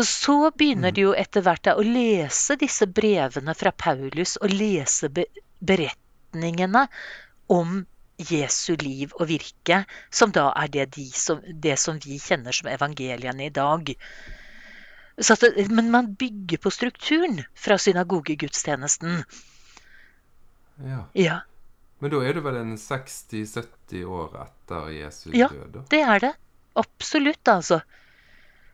[0.00, 0.96] Og så begynner mm.
[0.96, 5.26] de jo etter hvert å lese disse brevene fra Paulus og lese be
[5.60, 6.86] beretningene
[7.52, 7.82] om
[8.20, 12.68] Jesu liv og virke, som da er det, de som, det som vi kjenner som
[12.72, 13.92] evangeliene i dag.
[15.16, 19.22] Det, men man bygger på strukturen fra synagogegudstjenesten.
[20.84, 21.00] Ja.
[21.12, 21.40] ja.
[21.98, 25.36] Men da er det vel en 60-70 år etter Jesu død?
[25.36, 25.50] Ja,
[25.90, 26.32] det er det.
[26.80, 27.80] Absolutt, altså.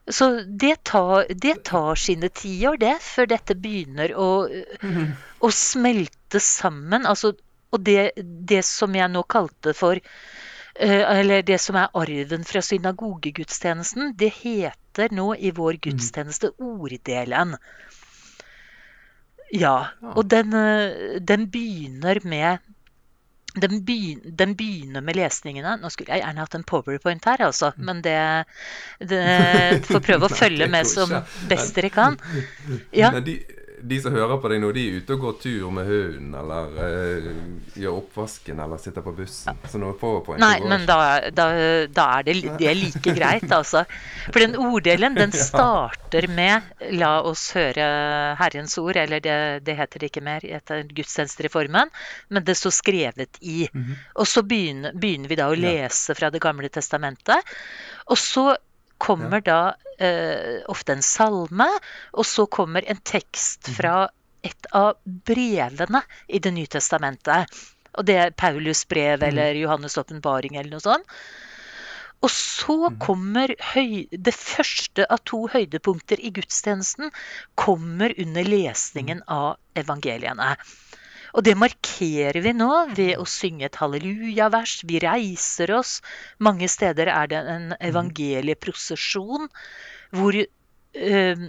[0.06, 4.28] Så det tar, det tar sine tiår, det, før dette begynner å,
[5.46, 7.08] å smelte sammen.
[7.10, 7.34] Altså
[7.74, 12.62] og det, det som jeg nå kalte for eh, Eller det som er arven fra
[12.62, 15.82] synagogegudstjenesten, det heter nå i vår mm.
[15.88, 17.56] gudstjeneste orddelen.
[19.54, 19.76] Ja.
[20.14, 22.64] Og den, eh, den begynner med
[23.56, 25.78] den begynner, med lesningene.
[25.80, 27.70] Nå skulle jeg gjerne hatt en powerpoint her, altså.
[27.76, 27.84] Mm.
[27.88, 28.18] Men det,
[29.12, 29.22] det
[29.86, 31.14] Får prøve å følge med som
[31.48, 32.18] best dere kan.
[32.92, 33.14] Ja.
[33.20, 33.38] de,
[33.82, 36.76] de som hører på deg nå, de er ute og går tur med hunden, eller
[36.76, 37.26] uh,
[37.76, 39.60] gjør oppvasken, eller sitter på bussen.
[39.70, 40.98] Så noe powerpoint Nei, men da,
[41.34, 41.46] da,
[41.92, 43.84] da, er det, det er like greit, altså.
[44.28, 47.86] For den orddelen, den starter med 'La oss høre
[48.40, 51.92] Herrens ord', eller det, det heter det ikke mer etter gudstjenestereformen,
[52.28, 53.68] men det står skrevet i.
[53.72, 53.96] -hmm.
[54.14, 57.56] Og så begynner, begynner, vi da å lese fra Det gamle testamentet.
[58.06, 58.54] Og så
[58.98, 61.68] kommer da eh, ofte en salme,
[62.12, 63.78] og så kommer en tekst mhm.
[63.78, 63.96] fra
[64.46, 67.50] et av brevene i Det nye testamentet.
[67.96, 69.26] Og det er Paulus brev mm.
[69.28, 71.16] eller Johannes' åpenbaring eller noe sånt.
[72.24, 72.98] Og så mhm.
[73.02, 77.12] kommer høy, det første av to høydepunkter i gudstjenesten
[77.58, 79.28] kommer under lesningen mhm.
[79.28, 80.54] av evangeliene.
[81.36, 84.78] Og det markerer vi nå ved å synge et hallelujavers.
[84.88, 85.98] Vi reiser oss.
[86.40, 87.80] Mange steder er det en mhm.
[87.90, 89.50] evangelieprosesjon
[90.16, 91.42] hvor, eh,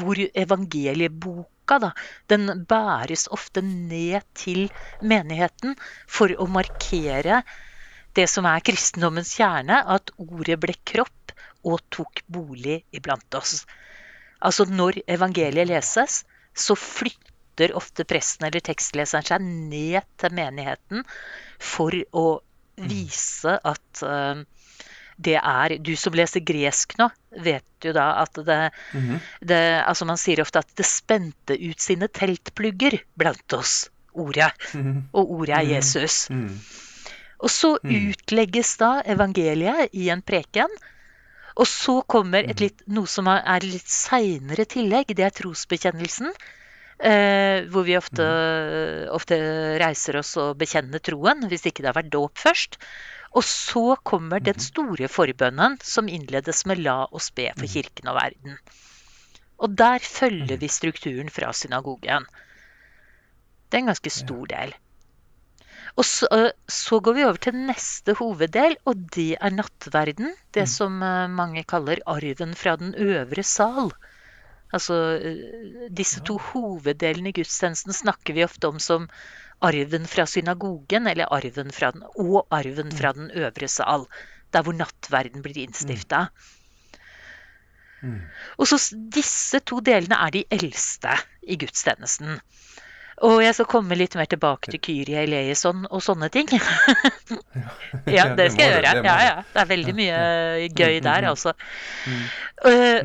[0.00, 1.90] hvor evangelieboka da,
[2.32, 4.64] den bæres ofte ned til
[5.00, 5.76] menigheten
[6.08, 7.42] for å markere
[8.16, 11.32] det som er kristendommens kjerne, at ordet ble kropp
[11.64, 13.62] og tok bolig iblant oss.
[14.42, 16.22] Altså når evangeliet leses,
[16.52, 17.31] så flytter
[17.74, 21.04] ofte presten eller tekstleseren seg ned til menigheten
[21.58, 22.26] for å
[22.80, 24.40] vise at uh,
[25.22, 27.08] det er Du som leser gresk nå,
[27.44, 28.60] vet jo da at det,
[28.92, 29.18] mm -hmm.
[29.40, 34.52] det Altså man sier ofte at det spente ut sine teltplugger blant oss, ordet.
[34.74, 35.02] Mm -hmm.
[35.12, 35.72] Og ordet er mhm.
[35.72, 36.30] Jesus.
[36.30, 36.58] Mm -hmm.
[37.38, 38.08] Og så mhm.
[38.08, 40.68] utlegges da evangeliet i en preken.
[41.56, 42.62] Og så kommer et mhm.
[42.62, 45.16] litt, noe som er litt seinere tillegg.
[45.16, 46.32] Det er trosbekjennelsen.
[46.98, 48.26] Eh, hvor vi ofte,
[49.10, 49.38] ofte,
[49.80, 52.78] reiser oss og bekjenner troen, hvis ikke det har vært dåp først.
[53.32, 54.66] Og så kommer den mhm.
[54.66, 57.72] store forbønnen som innledes med 'la oss be for mhm.
[57.74, 58.60] kirken og verden'.
[59.62, 62.26] Og der følger vi strukturen fra synagogen.
[63.70, 64.74] Det er en ganske stor del.
[65.96, 66.26] Og så,
[66.68, 70.32] så, går vi over til neste hoveddel, og det er nattverden.
[70.54, 70.92] Det som
[71.36, 73.92] mange kaller arven fra den øvre sal.
[74.72, 74.96] Altså
[75.92, 79.08] disse to hoveddelene i gudstjenesten snakker vi ofte om som
[79.62, 84.08] arven fra synagogen eller arven fra den, og arven fra den øvre sal.
[84.52, 86.26] Der hvor nattverden blir innstifta.
[88.02, 88.18] Mm.
[88.58, 88.80] Og så
[89.14, 91.14] Disse to delene er de eldste
[91.46, 92.40] i gudstjenesten.
[93.22, 96.48] Og jeg skal komme litt mer tilbake til Kyrie eleison og sånne ting.
[98.10, 98.94] ja, det skal jeg gjøre.
[99.06, 99.36] Ja, ja.
[99.52, 100.18] Det er veldig mye
[100.74, 101.54] gøy der, altså.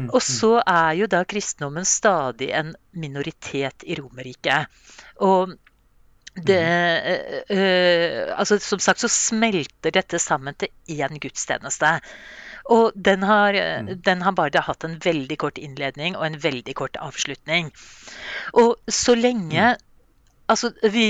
[0.10, 4.74] Og så er jo da kristendommen stadig en minoritet i Romerriket.
[5.22, 5.54] Og
[6.38, 6.62] det,
[7.50, 12.00] øh, altså Som sagt så smelter dette sammen til én gudstjeneste.
[12.70, 14.02] Og den har, mm.
[14.06, 17.72] den har, bare hatt en veldig kort innledning og en veldig kort avslutning.
[18.54, 19.87] Og så lenge mm.
[20.48, 21.08] Altså, vi,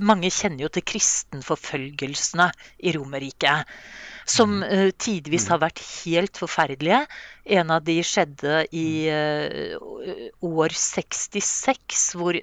[0.00, 2.50] mange kjenner jo til kristenforfølgelsene
[2.88, 3.68] i Romerriket
[4.28, 5.50] som uh, tidvis mm.
[5.52, 7.00] har vært helt forferdelige.
[7.58, 9.78] En av de skjedde i uh,
[10.44, 12.36] år 66, hvor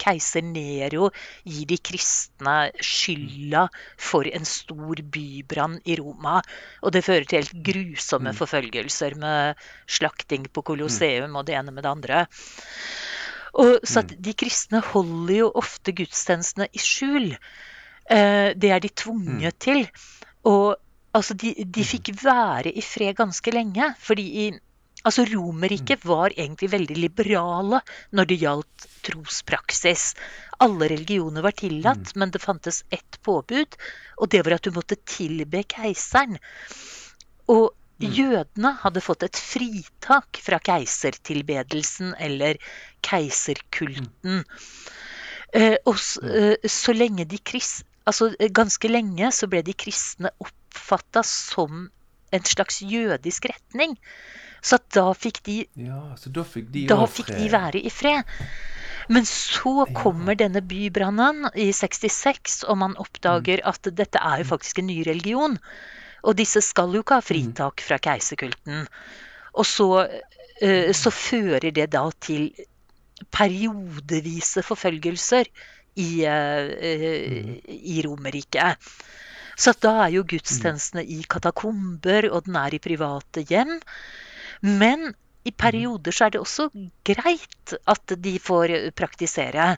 [0.00, 1.10] keiser Nero
[1.44, 3.66] gir de kristne skylda
[4.00, 6.40] for en stor bybrann i Roma.
[6.82, 8.40] Og det fører til helt grusomme mm.
[8.40, 9.66] forfølgelser med
[9.98, 12.24] slakting på Colosseum og det ene med det andre.
[13.56, 17.30] Og, så at de kristne holder jo ofte gudstjenestene i skjul.
[18.10, 19.86] Uh, det er de tvunget til.
[20.46, 20.76] Og
[21.16, 21.88] Altså, de, de, mm.
[21.88, 23.92] fikk være i fred ganske lenge.
[24.02, 24.46] fordi i,
[25.04, 26.08] altså Romerriket mm.
[26.10, 27.80] var egentlig veldig liberale
[28.12, 30.10] når det gjaldt trospraksis.
[30.60, 32.20] Alle religioner var tillatt, mm.
[32.20, 33.78] men det fantes ett påbud,
[34.20, 36.36] og det var at du måtte tilbe keiseren.
[37.48, 37.85] Og mm.
[38.00, 42.60] Jødene hadde fått et fritak fra keisertilbedelsen eller
[43.06, 44.44] keiserkulten.
[45.54, 50.30] Eh, og så, eh, så lenge de krist, altså Ganske lenge så ble de kristne
[50.42, 51.88] opp oppfatta som
[52.30, 53.96] en slags jødisk retning.
[54.62, 58.26] Så da fikk de, ja, da fikk de, da fikk de være i fred.
[59.08, 63.68] Men så kommer denne bybrannen i 66, og man oppdager mm.
[63.70, 65.54] at dette er jo faktisk en ny religion.
[66.26, 67.28] Og disse skal jo ikke ha mm.
[67.28, 68.86] fritak fra keiserkulten.
[69.56, 72.50] Og så, uh, så fører det da til
[73.32, 75.48] periodevise forfølgelser
[75.96, 78.90] i, uh, uh, i Romerriket.
[79.56, 83.78] Så da er jo gudstjenestene i katakomber, og den er i private hjem.
[84.66, 85.14] Men
[85.46, 86.68] i perioder så er det også
[87.06, 89.76] greit at de får praktisere.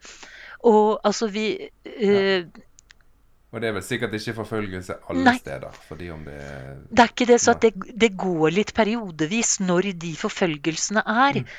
[0.66, 2.48] Og altså vi uh,
[3.48, 5.76] og det er vel sikkert ikke forfølgelse alle nei, steder?
[5.88, 6.40] fordi om Det
[6.92, 11.40] Det er ikke det, så det, det, går litt periodevis når de forfølgelsene er.
[11.40, 11.54] Mm.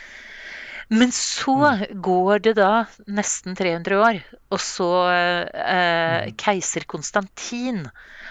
[0.90, 2.02] Men så mm.
[2.02, 6.36] går det da nesten 300 år, og så eh, mm.
[6.38, 7.88] Keiser Konstantin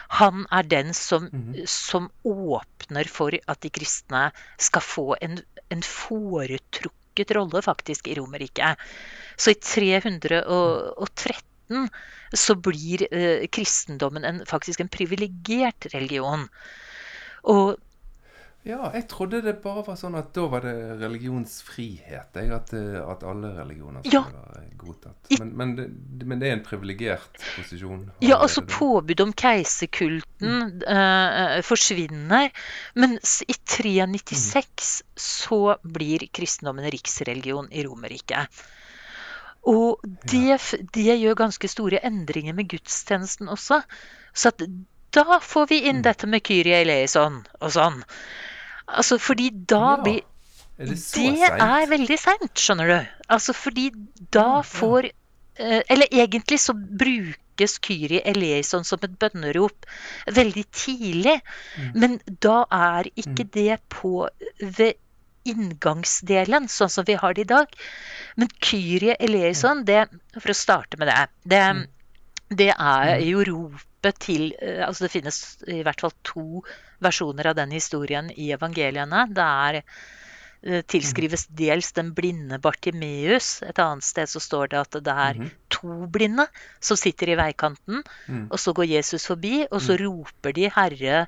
[0.09, 1.55] han er den som, mm.
[1.67, 8.77] som, åpner for at de kristne skal få en, en foretrukket rolle, faktisk, i Romerriket.
[9.37, 11.89] Så i 313
[12.33, 16.49] så blir eh, kristendommen en, faktisk en privilegert religion.
[17.49, 17.77] Og
[18.67, 22.35] ja, jeg trodde det bare var sånn at da var det religionsfrihet.
[22.37, 24.43] Jeg, at, eh, at, alle religioner skulle ja.
[24.51, 25.31] være godtatt.
[25.39, 25.87] Men, men, det,
[26.27, 28.03] men, det, er en privilegert posisjon?
[28.21, 30.75] Ja, altså påbud om keiserkulten mm.
[30.85, 32.51] uh, forsvinner.
[32.99, 35.23] Mens i 396 mm.
[35.29, 38.61] så blir kristendommen riksreligion i Romerriket.
[39.69, 40.59] Og det,
[40.95, 43.83] det, gjør ganske store endringer med gudstjenesten også.
[44.33, 44.53] Så
[45.15, 46.07] da får vi inn mm.
[46.07, 48.03] dette med Kyrie eleison og sånn.
[48.89, 50.03] Altså, fordi da, ja.
[50.05, 50.23] blir,
[50.79, 53.13] Er det Det er veldig seint, skjønner du.
[53.29, 53.91] Altså fordi
[54.33, 59.89] da får eh, Eller egentlig så brukes Kyrie eleison som et bønnerop
[60.33, 61.41] veldig tidlig.
[61.95, 64.29] Men da er ikke det på
[64.63, 64.95] ved
[65.49, 67.77] inngangsdelen, sånn som vi har det i dag.
[68.37, 70.07] Men Kyrie eleison, det,
[70.39, 71.21] for å starte med det,
[71.53, 71.63] det,
[72.63, 76.63] det er jo ropet til eh, Altså det finnes i hvert fall to
[77.05, 79.25] versjoner av den historien i evangeliene.
[79.35, 83.59] Det er eh, tilskrives dels den blinde Bartimeus.
[83.67, 85.43] Et annet sted så står det at det er
[85.75, 86.47] to blinde
[86.79, 88.05] som sitter i veikanten.
[88.49, 91.27] Og så går Jesus forbi, og så roper de 'Herre,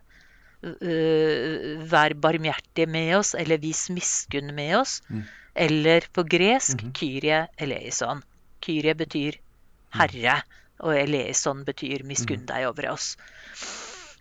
[0.63, 5.01] vær barmhjertig med oss', eller 'vis miskunn med oss'.
[5.55, 8.23] Eller på gresk 'Kyrie eleison'.
[8.61, 9.39] Kyrie betyr
[9.95, 10.43] herre,
[10.81, 13.17] og eleison betyr 'miskunn deg over oss'.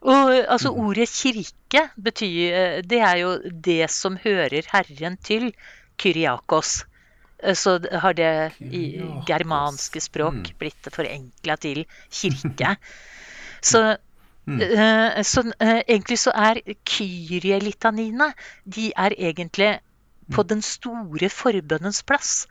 [0.02, 5.54] Og altså ordet kirke betyr Det er jo det som hører Herren til.
[5.98, 6.86] Kyriakos.
[7.44, 10.58] Eh, Så har det i germanske språk Mm.
[10.58, 12.78] blitt forenkla til kirke.
[13.62, 13.98] Så,
[14.58, 18.32] eh, så eh, egentlig så er kyrielitaniene
[18.66, 19.80] De er egentlig
[20.34, 22.48] på den store forbønnens plass.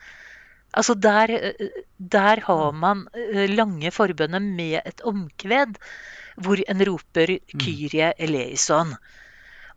[0.72, 5.78] Altså der, eh, der har man eh, lange forbønner med et omkved,
[6.37, 8.96] hvor en roper 'Kyrie eleison'.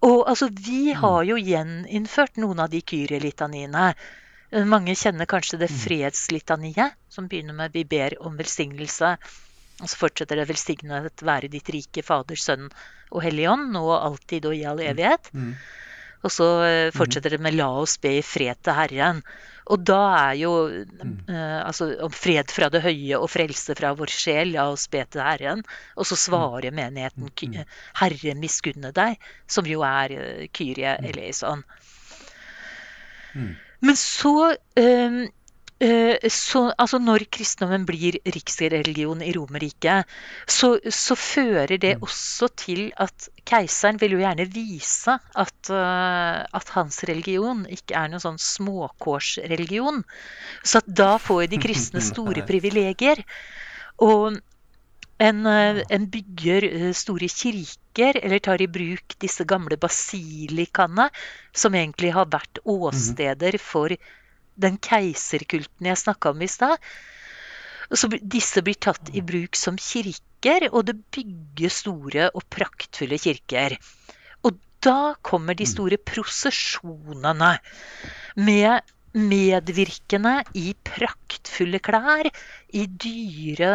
[0.01, 3.93] Og altså, vi har jo gjeninnført noen av de kyrielitaniene.
[4.51, 9.17] Eh, Mange kjenner kanskje det fredslitaniet, som begynner med 'Vi ber om velsignelse'.
[9.81, 12.67] Og så fortsetter det 'Velsignet være ditt rike Fader, Sønn
[13.11, 15.31] og Hellig Ånd', nå og alltid og i all evighet.
[16.21, 19.23] Og så eh, fortsetter det med 'La oss be i fred til Herren'.
[19.71, 24.13] Og da er jo eh, altså om fred fra det høye og frelse fra vår
[24.13, 25.63] sjel, la oss be til Herren.
[25.97, 27.29] Og så svarer menigheten
[27.97, 29.17] 'Herre, miskunne deg',
[29.47, 31.65] som jo er Kyrie, Kyrie eleison.
[33.81, 35.27] Men så, eh, eh,
[35.81, 40.09] så Altså, når kristendommen blir riksreligion i Romerriket,
[40.45, 46.71] så, så fører det også til at keiseren vil jo gjerne vise at, eh, at
[46.75, 50.03] hans religion ikke er noen sånn småkårsreligion.
[50.61, 53.23] Så da får de kristne store privilegier.
[54.01, 54.37] Og
[55.21, 61.09] en, eh, en bygger eh, store kirker, eller tar i bruk disse gamle basilikaene,
[61.53, 63.93] som egentlig har vært åsteder for
[64.55, 66.77] den keiserkulten jeg snakka om i stad.
[68.21, 73.75] Disse blir tatt i bruk som kirker, og det bygges store og praktfulle kirker.
[74.47, 77.57] Og da kommer de store prosesjonene
[78.39, 82.29] med medvirkende i praktfulle klær,
[82.71, 83.73] i dyre,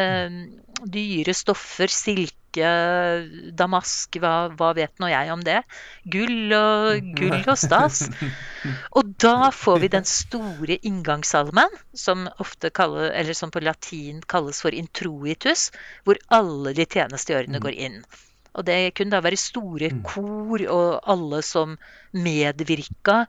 [0.00, 0.38] eh,
[0.88, 2.37] dyre stoffer, silke,
[3.58, 5.60] damask, hva, hva vet nå jeg om det?
[6.10, 8.04] Gull og, gull og stas.
[8.98, 14.62] Og da får vi den store inngangssalmen, som, ofte kalle, eller som på latin kalles
[14.64, 15.68] for introitus,
[16.04, 18.00] hvor alle de tjenestegjørende går inn.
[18.58, 21.76] Og det kunne da være store kor og alle som
[22.16, 23.22] medvirka.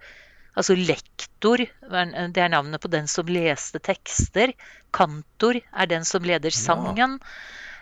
[0.58, 4.56] Altså lektor, det er navnet på den som leste tekster.
[4.96, 7.20] Kantor er den som leder sangen.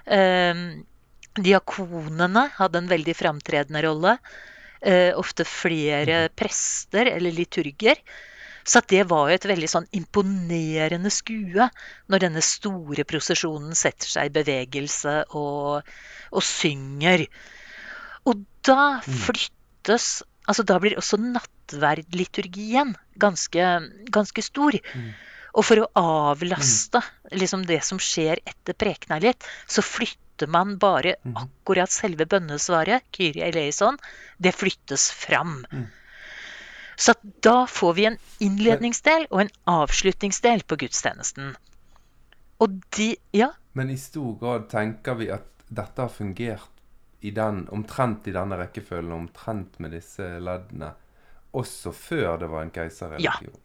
[0.05, 0.83] Eh,
[1.43, 4.17] diakonene hadde en veldig framtredende rolle.
[4.81, 8.01] Eh, ofte flere prester eller liturger.
[8.67, 11.69] Så det var jo et veldig sånn imponerende skue
[12.11, 15.87] når denne store prosesjonen setter seg i bevegelse og,
[16.33, 17.23] og synger.
[18.27, 23.63] Og da flyttes Altså da blir også nattverdliturgien ganske,
[24.15, 24.77] ganske stor.
[25.59, 27.01] Og for å avlaste
[27.35, 33.47] liksom det som skjer etter prekena litt, så flytter man bare akkurat selve bønnesvaret, Kyrie
[33.49, 33.97] eleison,
[34.37, 35.63] det flyttes fram.
[36.97, 37.13] Så
[37.45, 41.55] da får vi en innledningsdel og en avslutningsdel på gudstjenesten.
[42.61, 43.51] Og de Ja?
[43.73, 46.69] Men i stor grad tenker vi at dette har fungert
[47.21, 50.93] i den, omtrent i denne rekkefølgen, omtrent med disse leddene,
[51.57, 53.61] også før det var en keiserreligion.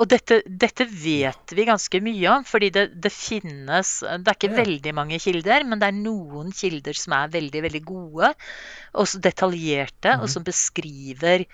[0.00, 4.48] Og dette, dette vet vi ganske mye om, fordi det, det finnes Det er ikke
[4.54, 4.56] Ja.
[4.62, 8.30] veldig mange kilder, men det er noen kilder som er veldig, veldig gode
[8.94, 11.44] og så detaljerte, og som beskriver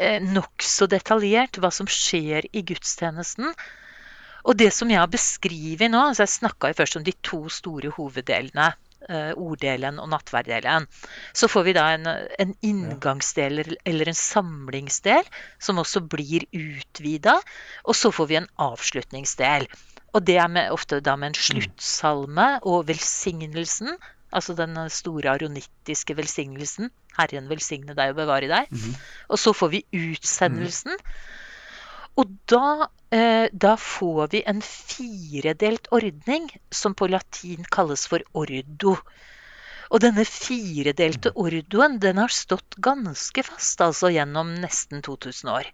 [0.00, 3.52] eh, nokså detaljert hva som skjer i gudstjenesten.
[4.48, 7.92] Og det som jeg har beskrevet nå altså Jeg snakka først om de to store
[7.94, 8.72] hoveddelene.
[9.08, 10.86] Eh, orddelen og nattverdelen.
[11.34, 12.06] Så får vi da en,
[12.38, 15.24] en inngangsdel eller- en samlingsdel
[15.58, 17.38] som også blir utvida.
[17.84, 19.68] Og så får vi en avslutningsdel.
[20.12, 23.96] Og det er med, ofte da med en sluttsalme og velsignelsen
[24.32, 26.86] Altså den store aronittiske velsignelsen.
[27.18, 28.70] Herren velsigne deg og bevare deg.
[29.28, 30.94] Og så får vi utsendelsen.
[32.20, 38.96] Og da, eh, da får vi en firedelt ordning som på latin kalles for ordo.
[39.92, 45.68] Og denne firedelte ordoen den har stått ganske fast altså gjennom nesten 2000 år.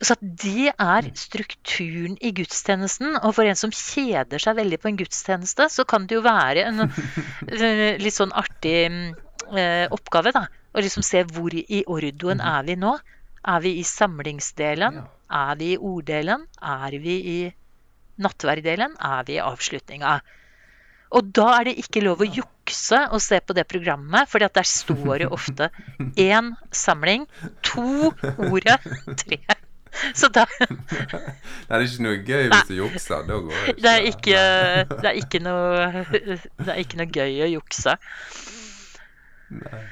[0.00, 3.18] Så det er strukturen i gudstjenesten.
[3.20, 6.64] Og for en som kjeder seg veldig på en gudstjeneste, så kan det jo være
[6.70, 10.46] en eh, litt sånn artig eh, oppgave, da.
[10.72, 12.94] Å liksom se hvor i ordoen er vi nå.
[13.48, 15.00] Er vi i samlingsdelen?
[15.00, 15.06] Ja.
[15.30, 16.44] Er vi i orddelen?
[16.60, 17.38] Er vi i
[18.20, 18.96] nattverdelen?
[19.00, 20.18] Er vi i avslutninga?
[21.10, 24.66] Og da er det ikke lov å jukse og se på det programmet, for der
[24.66, 25.70] står det ofte
[26.20, 27.26] én samling,
[27.66, 28.12] to
[28.50, 28.78] ordet,
[29.24, 29.40] tre.
[30.14, 33.24] Så da det er ikke noe gøy hvis du jukser.
[33.26, 33.80] Da går det ikke.
[33.82, 34.42] det er ikke,
[34.92, 36.04] det er ikke, noe,
[36.60, 37.96] det er ikke noe gøy å jukse.
[39.50, 39.82] Nei.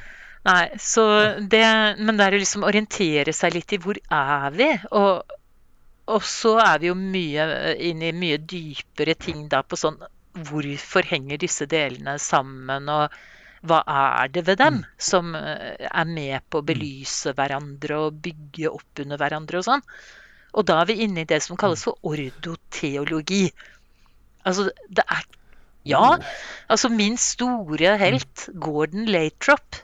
[0.49, 1.05] Nei, så
[1.53, 1.65] det
[1.99, 4.69] Men det er å liksom orientere seg litt i hvor er vi?
[4.97, 5.35] Og,
[6.09, 9.99] og så er vi jo mye inn i mye dypere ting da på sånn
[10.49, 13.15] Hvorfor henger disse delene sammen, og
[13.67, 18.71] hva er det ved dem som eh, er med på å belyse hverandre og bygge
[18.71, 19.83] opp under hverandre og sånn?
[20.55, 23.49] Og da er vi inne i det som kalles for ordoteologi.
[24.47, 25.27] Altså, det er
[25.89, 26.19] Ja,
[26.69, 29.83] altså min store helt, Gordon Lathrop,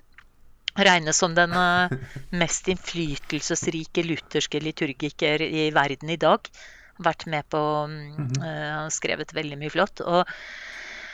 [0.77, 1.89] regnes som den eh,
[2.35, 6.41] mest innflytelsesrike lutherske liturgiker i verden i dag.
[7.03, 7.61] Vært med på
[7.91, 10.01] mm, har skrevet veldig mye flott.
[10.07, 10.22] Og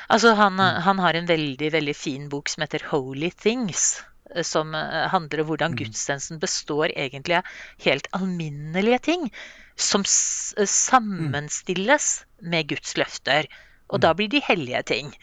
[0.08, 4.02] altså, han, han har en veldig, veldig fin bok som heter 'Holy Things'.
[4.34, 7.44] eh, Som handler om hvordan gudstjenesten består egentlig av
[7.84, 9.30] helt alminnelige ting.
[9.76, 13.46] Som sammenstilles med Guds løfter.
[13.88, 15.14] Og da blir de hellige ting.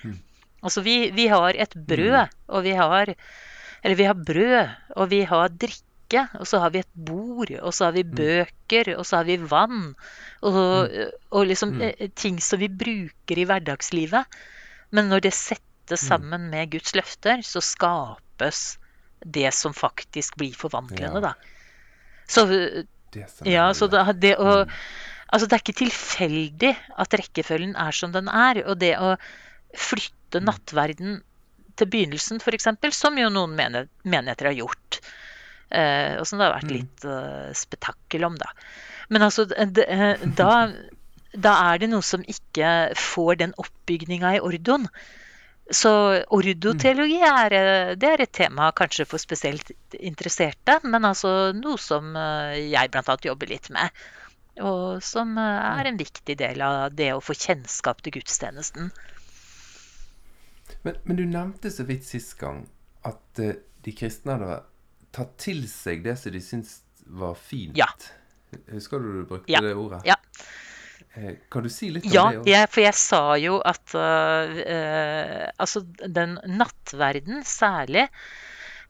[0.64, 3.16] Altså vi, vi har et brød, og vi har
[3.88, 7.72] Eller vi har brød, og vi har drikke, og så har vi et bord, og
[7.72, 9.94] så har vi bøker, og så har vi vann.
[10.44, 10.92] Og,
[11.32, 14.38] og liksom eh, ting som vi bruker i hverdagslivet.
[14.92, 18.76] Men når det settes sammen med Guds løfter, så skapes
[19.24, 21.34] det som faktisk blir forvandlende, da.
[22.28, 22.44] Så
[23.48, 24.66] ja, så det, det å
[25.28, 26.70] Altså, det er ikke tilfeldig
[27.04, 28.62] at rekkefølgen er som den er.
[28.64, 29.18] Og det å
[29.76, 31.18] flytte nattverden
[31.78, 35.00] til begynnelsen, f.eks., som jo noen menigheter har gjort.
[35.70, 38.52] Eh, og som det har vært litt eh, spetakkel om, da.
[39.12, 40.52] Men altså, det, eh, da,
[41.48, 44.88] da er det noe som ikke får den oppbygninga i ordoen.
[45.68, 45.92] Så
[46.32, 52.16] ordoteologi er, eh, det er et tema kanskje for spesielt interesserte, men altså noe som
[52.56, 53.20] jeg bl.a.
[53.28, 54.08] jobber litt med.
[54.64, 58.90] Og som er en viktig del av det å få kjennskap til gudstjenesten.
[60.84, 62.66] Men, men du nevnte så vidt sist gang
[63.08, 63.54] at uh,
[63.86, 64.60] de kristne hadde
[65.16, 67.78] tatt til seg det som de syntes var fint.
[67.80, 67.88] Ja.
[68.72, 69.62] Husker du du brukte Ja.
[69.64, 70.02] det ordet?
[70.08, 70.16] Ja.
[71.16, 72.44] Eh, Kan du si litt om Ja, det?
[72.52, 78.08] jeg, for jeg sa jo at uh, altså den nattverden særlig,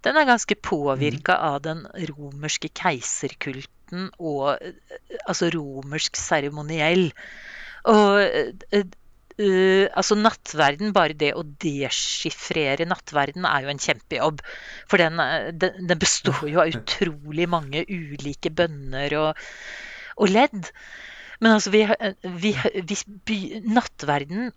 [0.05, 4.57] den er ganske påvirka av den romerske keiserkulten og
[5.27, 7.09] altså romersk seremoniell.
[7.87, 8.19] Og
[9.39, 14.43] øh, altså nattverden, bare det å deschiffrere nattverden er jo en kjempejobb.
[14.89, 19.43] For den, øh, den, den består jo av utrolig mange ulike bønner og,
[20.17, 20.71] og ledd.
[21.39, 21.83] Men altså, vi,
[22.45, 22.53] vi,
[22.89, 22.97] vi,
[23.29, 24.49] by- nattverden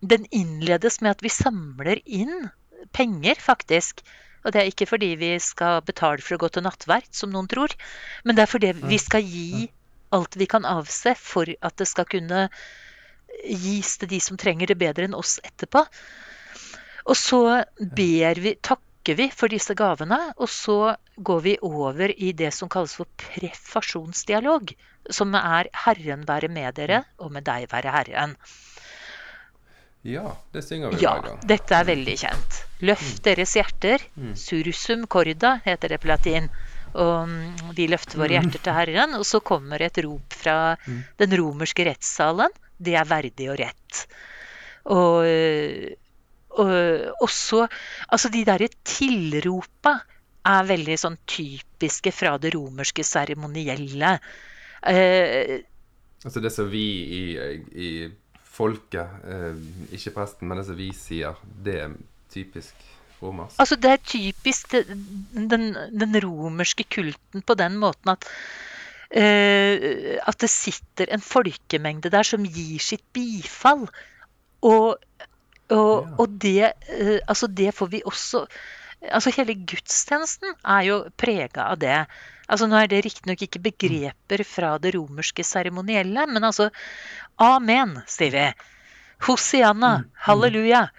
[0.00, 2.48] den innledes med at vi samler inn
[2.96, 4.00] penger, faktisk.
[4.44, 7.48] Og det er ikke fordi vi skal betale for å gå til nattverd, som noen
[7.50, 7.74] tror.
[8.24, 9.68] Men det er fordi vi skal gi
[10.16, 12.46] alt vi kan avse for at det skal kunne
[13.44, 15.84] gis til de som trenger det bedre enn oss etterpå.
[17.10, 17.40] Og så
[17.80, 22.70] ber vi, takker vi for disse gavene, og så går vi over i det som
[22.72, 24.74] kalles for prefasjonsdialog.
[25.10, 28.36] Som er 'Herren være med dere, og med deg være Herren'.
[30.02, 31.40] Ja, det synger vi Ja, hver gang.
[31.46, 32.60] dette er veldig kjent.
[32.80, 33.98] Løft deres hjerter.
[34.34, 36.48] Sursum corda heter det på latin.
[36.94, 40.76] Og mm, vi løfter våre hjerter til Herren, og så kommer et rop fra
[41.20, 42.50] den romerske rettssalen.
[42.80, 44.04] Det er verdig og rett.
[44.90, 45.26] Og,
[46.56, 46.70] og,
[47.20, 47.66] også
[48.08, 49.98] Altså, de derre tilropa
[50.48, 54.14] er veldig sånn typiske fra det romerske seremonielle.
[54.88, 55.58] Eh,
[56.20, 56.84] Altså det som vi
[57.16, 57.20] i,
[57.80, 57.90] i
[58.44, 59.60] folket, eh,
[59.96, 61.94] ikke presten, men det som vi sier, det er
[62.32, 62.74] typisk
[63.22, 63.56] romersk.
[63.62, 64.74] Altså, det er typisk
[65.32, 65.70] den,
[66.02, 68.28] den romerske kulten på den måten at
[69.10, 73.88] at det sitter en folkemengde der som gir sitt bifall.
[74.62, 74.96] Og
[75.70, 76.14] Og, Ja.
[76.18, 78.46] og det, eh, altså det får vi også
[79.12, 82.06] Altså hele gudstjenesten er jo prega av det.
[82.50, 86.70] Altså Nå er det riktignok ikke begreper fra det romerske seremonielle, men altså
[87.38, 88.52] Amen, sier vi.
[89.22, 90.10] Hosianna, Mm, mm.
[90.26, 90.90] halleluja.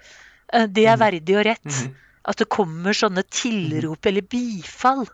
[0.52, 1.00] Eh, Det er Mhm.
[1.00, 1.92] verdig og rett.
[2.24, 5.06] At det kommer sånne tilrop eller bifall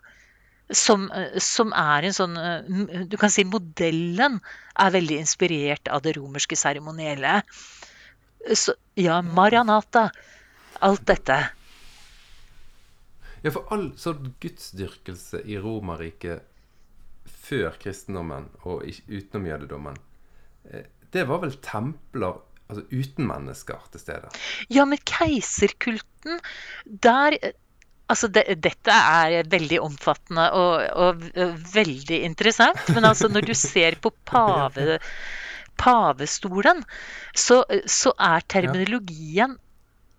[0.70, 4.40] som, eh, som er en sånn eh, Du kan si modellen
[4.78, 7.40] er veldig inspirert av det romerske seremonielle.
[8.54, 10.08] Så ja, Maranata.
[10.84, 11.38] Alt dette.
[13.42, 16.44] Ja, for all sånn gudsdyrkelse i Romerriket
[17.28, 19.98] før kristendommen og utenom jødedommen,
[20.70, 24.32] eh, det var vel templer altså uten mennesker til stede?
[24.70, 26.42] Ja, men keiserkulten,
[26.84, 27.38] der
[28.08, 31.24] Altså, det, dette er veldig omfattende og, og
[31.74, 32.80] veldig interessant.
[32.94, 34.98] Men altså, når du ser på pave,
[35.78, 36.82] pavestolen,
[37.36, 39.58] så, så er terminologien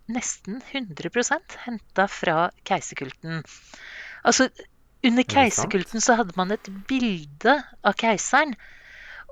[0.09, 3.43] nesten 100 henta fra keiserkulten.
[4.25, 4.49] Altså,
[5.05, 8.55] under keiserkulten så hadde man et bilde av keiseren.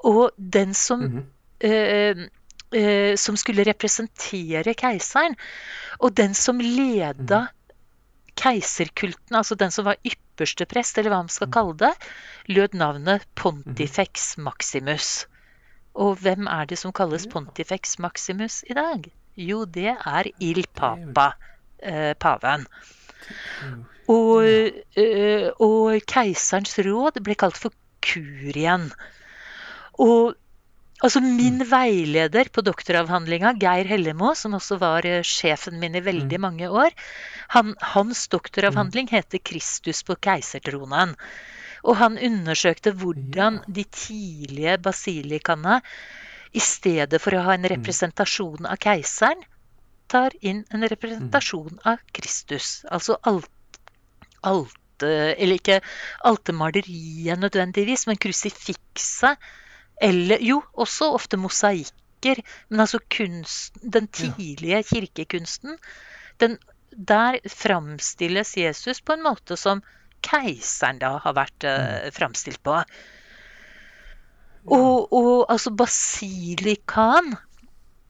[0.06, 1.24] Og den som Mhm.
[1.62, 2.26] eh,
[2.76, 5.36] øh, som skulle representere keiseren.
[6.00, 7.48] Og den som leda
[8.38, 11.94] keiserkulten, altså den som var ypperste prest, eller hva man skal kalle det,
[12.52, 15.26] lød navnet Pontifex Maximus.
[15.98, 19.10] Og hvem er det som kalles Pontifex Maximus i dag?
[19.38, 21.32] Jo, det er Il Papa,
[21.82, 22.66] eh, paven.
[24.08, 24.44] Og,
[24.98, 27.74] eh, og keiserens råd ble kalt for
[28.06, 28.92] kurien.
[30.00, 30.38] Og
[31.04, 36.40] altså min veileder på doktoravhandlinga, Geir Hellemo, som også var eh, sjefen min i veldig
[36.42, 36.96] mange år,
[37.54, 41.16] han, hans doktoravhandling heter 'Kristus på keisertronen'.
[41.88, 45.82] Og han undersøkte hvordan de tidlige basilikaene,
[46.56, 49.44] i stedet for å ha en representasjon av keiseren,
[50.10, 52.82] tar inn en representasjon av Kristus.
[52.90, 53.52] Altså alt,
[54.42, 54.74] alt
[55.04, 55.82] Eller ikke
[56.26, 59.38] altemaleriet nødvendigvis, men krusifikset.
[60.02, 62.42] Eller jo, også ofte mosaikker.
[62.70, 65.78] Men altså kunst, den tidlige kirkekunsten,
[66.42, 66.58] den,
[66.92, 69.84] der framstilles Jesus på en måte som
[70.26, 72.80] keiseren da har vært eh, framstilt på.
[74.68, 77.38] Og, og altså basilikaen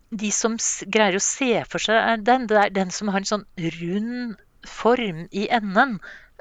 [0.10, 0.56] De som
[0.88, 3.44] greier å se for seg den, det er den som har en sånn
[3.76, 5.98] rund form i enden.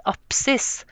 [0.06, 0.84] Apsis.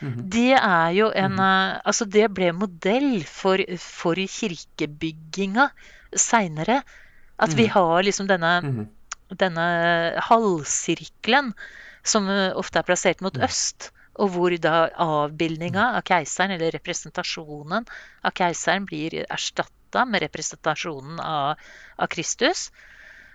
[0.00, 5.68] Det er jo en eh, Altså, det ble modell for, for kirkebygginga
[6.16, 6.82] seinere.
[7.40, 8.88] At vi har liksom denne Mhm.
[9.30, 9.64] denne
[10.26, 11.52] halvsirkelen
[12.02, 17.86] som eh, ofte er plassert mot øst, og hvor da avbildninga av keiseren, eller representasjonen
[18.24, 21.56] av keiseren, blir erstatta med representasjonen av,
[21.98, 22.70] av Kristus.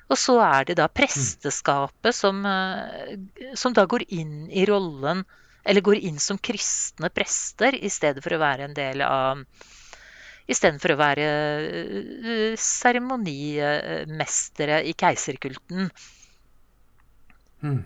[0.09, 3.16] Og så er det da presteskapet som, eh,
[3.55, 5.24] som da går inn i rollen
[5.66, 9.41] Eller går inn som kristne prester i stedet for å være en del av
[10.45, 15.89] Istedenfor å være eh, seremonimestere i keiserkulten.
[17.66, 17.82] Mm.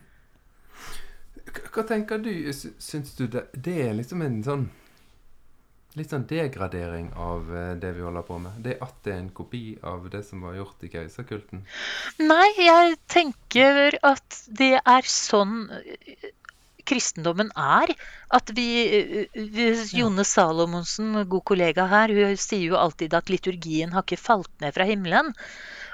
[1.72, 2.52] Hva tenker du?
[2.52, 4.68] Sy- Syns du det, det er liksom en sånn
[5.98, 8.60] Litt sånn degradering av eh, det vi holder på med?
[8.62, 11.64] Det at det er en kopi av det som var gjort i keiserkulten?
[12.22, 15.66] Nei, jeg tenker at det er sånn
[16.90, 17.94] kristendommen er.
[18.36, 18.68] At vi,
[18.98, 24.22] eh, vi Jone Salomonsen, god kollega her, hun sier jo alltid at liturgien har ikke
[24.22, 25.34] falt ned fra himmelen.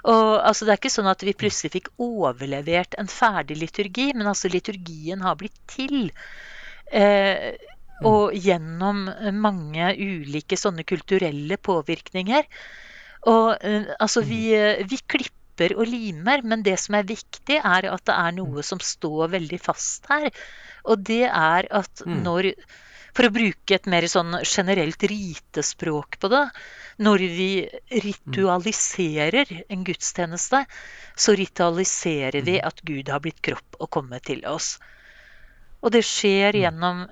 [0.06, 4.30] Og altså, Det er ikke sånn at vi plutselig fikk overlevert en ferdig liturgi, men
[4.30, 6.12] altså liturgien har blitt til.
[6.94, 7.56] Eh,
[8.06, 9.06] og gjennom
[9.40, 12.44] mange ulike sånne kulturelle påvirkninger.
[13.32, 17.88] Og eh, altså, vi, eh, vi klipper og limer, men det som er viktig, er
[17.90, 20.30] at det er noe som står veldig fast her.
[20.86, 22.24] Og det er at Mm.
[22.24, 22.52] når
[23.16, 26.44] For å bruke et mer sånn generelt ritespråk på det.
[27.00, 27.52] Når vi
[28.04, 30.66] ritualiserer en gudstjeneste,
[31.16, 34.76] så ritualiserer vi at Gud har blitt kropp og kommet til oss.
[35.80, 37.06] Og det skjer gjennom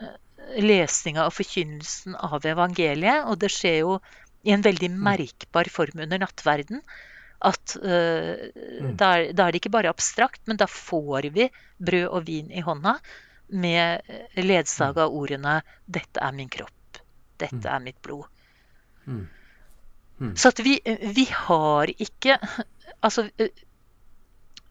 [0.60, 3.98] lesninga og forkynnelsen av evangeliet, og det skjer jo
[4.44, 6.84] i en veldig merkbar form under nattverden.
[7.40, 11.48] At uh, er, da er det ikke bare abstrakt, men da får vi
[11.80, 13.00] brød og vin i hånda
[13.54, 14.02] med
[14.36, 17.00] ledsaga av ordene 'Dette er min kropp.
[17.38, 18.30] Dette er mitt blod'.
[19.06, 19.28] Mm.
[20.20, 20.36] Mm.
[20.36, 20.80] Så at vi,
[21.16, 22.38] vi har ikke
[23.04, 23.50] Altså, øh,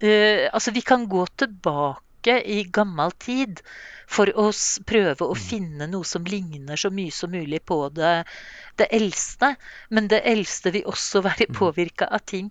[0.00, 3.60] eh, altså vi kan gå tilbake i gammel tid
[4.08, 4.46] for å
[4.88, 8.24] prøve å finne noe som ligner så mye som mulig på det,
[8.80, 9.54] det eldste.
[9.90, 12.48] Men det eldste vil også være påvirka av ting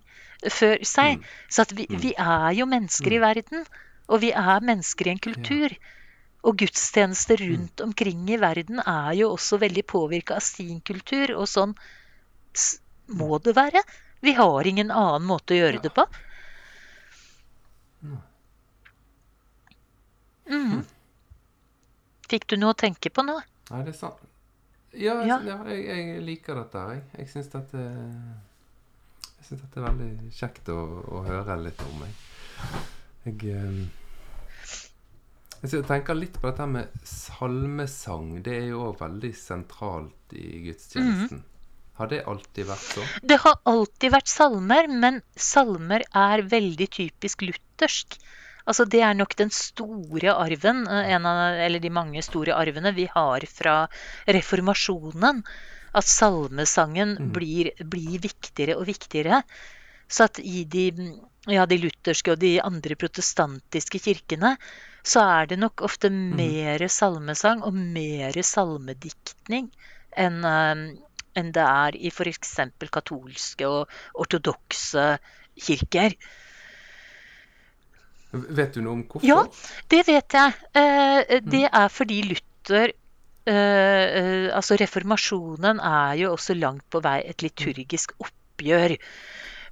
[0.50, 1.24] før seg.
[1.48, 3.66] Så vi, vi, er jo mennesker i verden.
[4.08, 5.74] Og vi er mennesker i en kultur.
[6.42, 11.36] Og gudstjenester rundt omkring i verden er jo også veldig påvirka av sin kultur.
[11.38, 11.76] Og sånn
[13.14, 13.82] må det være.
[14.22, 16.06] Vi har ingen annen måte å gjøre det på.
[20.50, 20.82] Mm.
[22.30, 23.38] Fikk du noe å tenke på nå?
[23.70, 24.22] Nei, det er sant.
[24.92, 25.38] Ja, ja.
[25.46, 27.02] ja jeg, jeg, liker dette jeg.
[27.16, 32.02] Jeg syns dette Jeg syns dette er veldig kjekt å, å høre litt om.
[32.04, 32.16] Jeg,
[33.24, 34.01] jeg, eh,
[35.62, 38.40] jeg tenker litt på dette med salmesang.
[38.42, 41.42] Det er jo òg veldig sentralt i gudstjenesten.
[41.42, 41.48] Mm.
[42.00, 43.10] Har det alltid vært sånn?
[43.30, 48.16] Det har alltid vært salmer, men salmer er veldig typisk luthersk.
[48.66, 53.08] Altså, det er nok den store arven, eh, av, eller de mange store arvene vi
[53.10, 53.76] har fra
[54.26, 55.42] reformasjonen.
[55.92, 57.32] At salmesangen mm.
[57.34, 59.42] blir, blir, viktigere og viktigere.
[60.08, 60.86] Så at i de,
[61.52, 64.56] ja, de, lutherske og de andre protestantiske kirkene
[65.02, 66.36] så er det nok ofte mm.
[66.38, 69.70] mer salmesang og mer salmediktning
[70.18, 70.84] enn eh,
[71.38, 72.56] enn det er i f.eks.
[72.92, 75.04] katolske og ortodokse
[75.56, 76.16] kirker.
[78.32, 79.28] Vet du noe om hvorfor?
[79.28, 79.40] Ja,
[79.92, 80.58] det vet jeg.
[80.76, 81.78] Eh, det mm.
[81.82, 82.92] er fordi Luther
[83.48, 88.96] eh, Altså reformasjonen er jo også langt på vei et liturgisk oppgjør.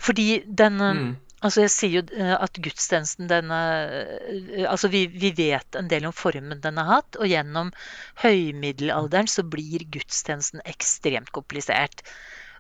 [0.00, 1.08] Fordi den mm.
[1.40, 6.08] Altså jeg sier jo eh, at gudstjenesten den eh, Altså vi, vi, vet en del
[6.08, 7.72] om formen den har hatt, og gjennom
[8.20, 12.04] høymiddelalderen så blir gudstjenesten ekstremt komplisert.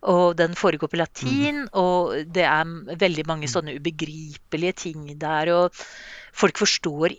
[0.08, 1.72] Og den foregår på latin, mm.
[1.76, 3.52] og det er veldig mange mm.
[3.52, 5.52] sånne ubegripelige ting der.
[5.52, 5.82] Og
[6.32, 7.18] folk forstår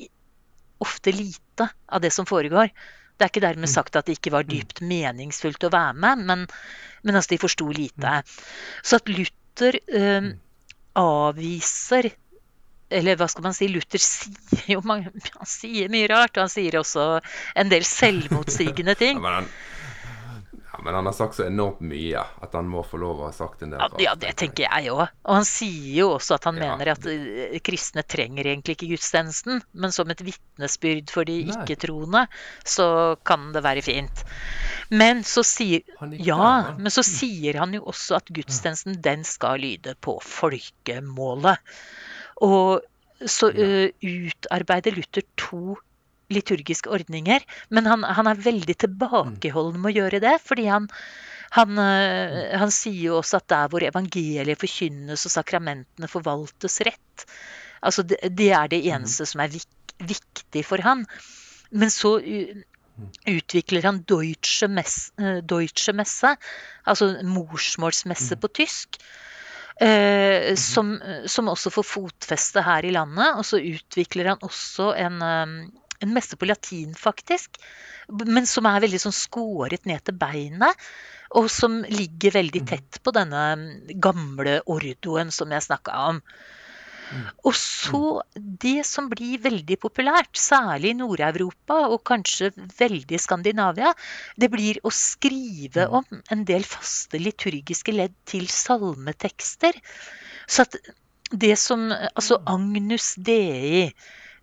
[0.82, 2.74] ofte lite av det som foregår.
[3.14, 3.76] Det er ikke dermed mm.
[3.76, 6.48] sagt at det ikke var dypt meningsfullt å være med, men,
[7.06, 8.22] men altså de forsto lite.
[8.82, 10.34] Så at Luther eh,
[11.00, 12.12] avviser
[12.92, 16.36] eller hva skal man si, Luther sier jo mange, han sier mye rart.
[16.36, 17.06] Og han sier også
[17.56, 19.16] en del selvmotsigende ting.
[19.16, 19.52] ja, men, han,
[20.74, 23.34] ja, men han har sagt så enormt mye at han må få lov å ha
[23.36, 23.98] sagt en del rart.
[24.00, 25.04] Ja, det tenker jeg òg.
[25.28, 26.70] Og han sier jo også at han ja.
[26.70, 32.24] mener at uh, kristne trenger egentlig ikke gudstjenesten, men som et vitnesbyrd for de ikke-troende,
[32.64, 32.88] så
[33.28, 34.24] kan det være fint.
[34.96, 35.84] Men så, sier,
[36.24, 36.48] ja,
[36.78, 41.60] men så sier han jo også at gudstjenesten den skal lyde på folkemålet.
[42.48, 42.80] Og
[43.28, 45.76] så uh, utarbeider Luther to
[46.34, 47.44] liturgiske ordninger.
[47.70, 50.88] Men han, han, er veldig tilbakeholden med å gjøre det, fordi han,
[51.58, 57.28] han, uh, han sier jo også at der hvor evangeliet forkynnes og sakramentene forvaltes rett,
[57.82, 61.06] altså det, det er det eneste som er vik, viktig for han.
[61.72, 62.62] Men så uh,
[63.30, 66.36] utvikler han Deutsche Messe, eh, Deutsche Messe
[66.84, 68.42] altså morsmålsmesse mm.
[68.42, 69.02] på tysk.
[69.82, 70.58] Eh, mhm.
[70.60, 70.90] som,
[71.26, 73.38] som, også får fotfeste her i landet.
[73.40, 75.56] Og så utvikler han også en, eh,
[76.02, 77.60] en messe på latin, faktisk.
[78.10, 80.88] Men som er veldig sånn skåret ned til beinet.
[81.40, 82.72] Og som ligger veldig mhm.
[82.74, 83.44] tett på denne
[84.04, 86.26] gamle ordoen som jeg snakka om.
[87.44, 93.92] Og så det som blir veldig populært, særlig i Nord-Europa og kanskje veldig Skandinavia,
[94.40, 99.76] det blir å skrive om en del faste liturgiske ledd til salmetekster.
[100.48, 100.80] Så at
[101.32, 103.92] det som Altså Agnus Dei,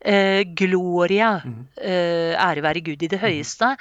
[0.01, 1.37] eh, Gloria,
[1.77, 3.75] eh, ære være Gud i det høyeste.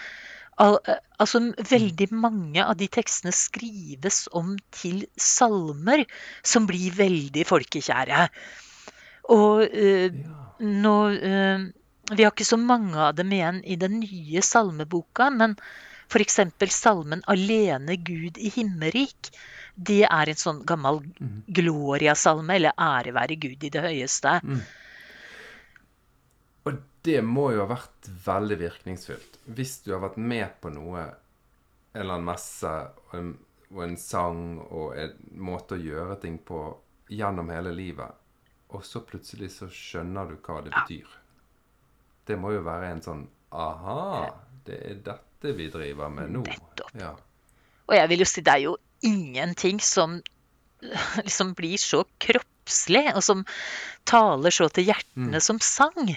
[0.57, 0.80] Al
[1.22, 6.05] altså Veldig mange av de tekstene skrives om til salmer
[6.45, 8.28] som blir veldig folkekjære.
[9.34, 10.18] Og uh,
[10.63, 11.65] nå uh,
[12.13, 15.57] Vi har ikke så mange av dem igjen i den nye salmeboka, men
[16.07, 16.39] f.eks.
[16.72, 19.32] salmen 'Alene Gud i himmerik'.
[19.76, 21.41] Det er en sånn gammel mm.
[21.53, 24.39] Gloria-salme, eller 'Ære være Gud i det høyeste'.
[24.43, 24.61] Mm.
[27.07, 29.39] Det må jo ha vært veldig virkningsfullt.
[29.55, 31.07] Hvis du har vært med på noe,
[31.93, 32.71] en eller annen messe
[33.07, 33.33] og en,
[33.71, 35.15] og en sang og en
[35.47, 36.61] måte å gjøre ting på
[37.11, 38.23] gjennom hele livet
[38.67, 41.11] og så plutselig så skjønner du hva det betyr.
[42.27, 43.23] Det må jo være en sånn
[43.55, 44.27] Aha,
[44.67, 46.41] det er dette vi driver med nå.
[46.43, 46.91] Nettopp.
[46.99, 47.13] Ja.
[47.87, 48.73] Og jeg vil jo si det er jo
[49.07, 50.17] ingenting som
[51.23, 53.45] liksom blir så kroppslig, og som
[54.07, 55.45] taler så til hjertene mm.
[55.47, 56.11] som sang.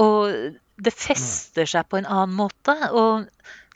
[0.00, 2.76] Og det fester seg på en annen måte.
[2.96, 3.26] Og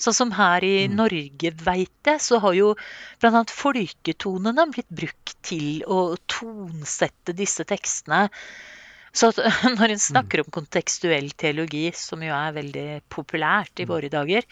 [0.00, 0.94] sånn som her i mm.
[0.98, 2.74] Norge, veit jeg, så har jo
[3.22, 3.42] bl.a.
[3.50, 8.26] folketonene blitt brukt til å tonsette disse tekstene.
[9.14, 9.30] Så
[9.78, 14.46] når en snakker om kontekstuell teologi, som jo er veldig populært i våre dager,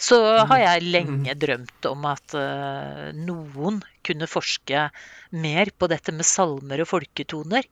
[0.00, 4.88] så har jeg lenge drømt om at uh, noen kunne forske
[5.36, 7.68] mer på dette med salmer og folketoner.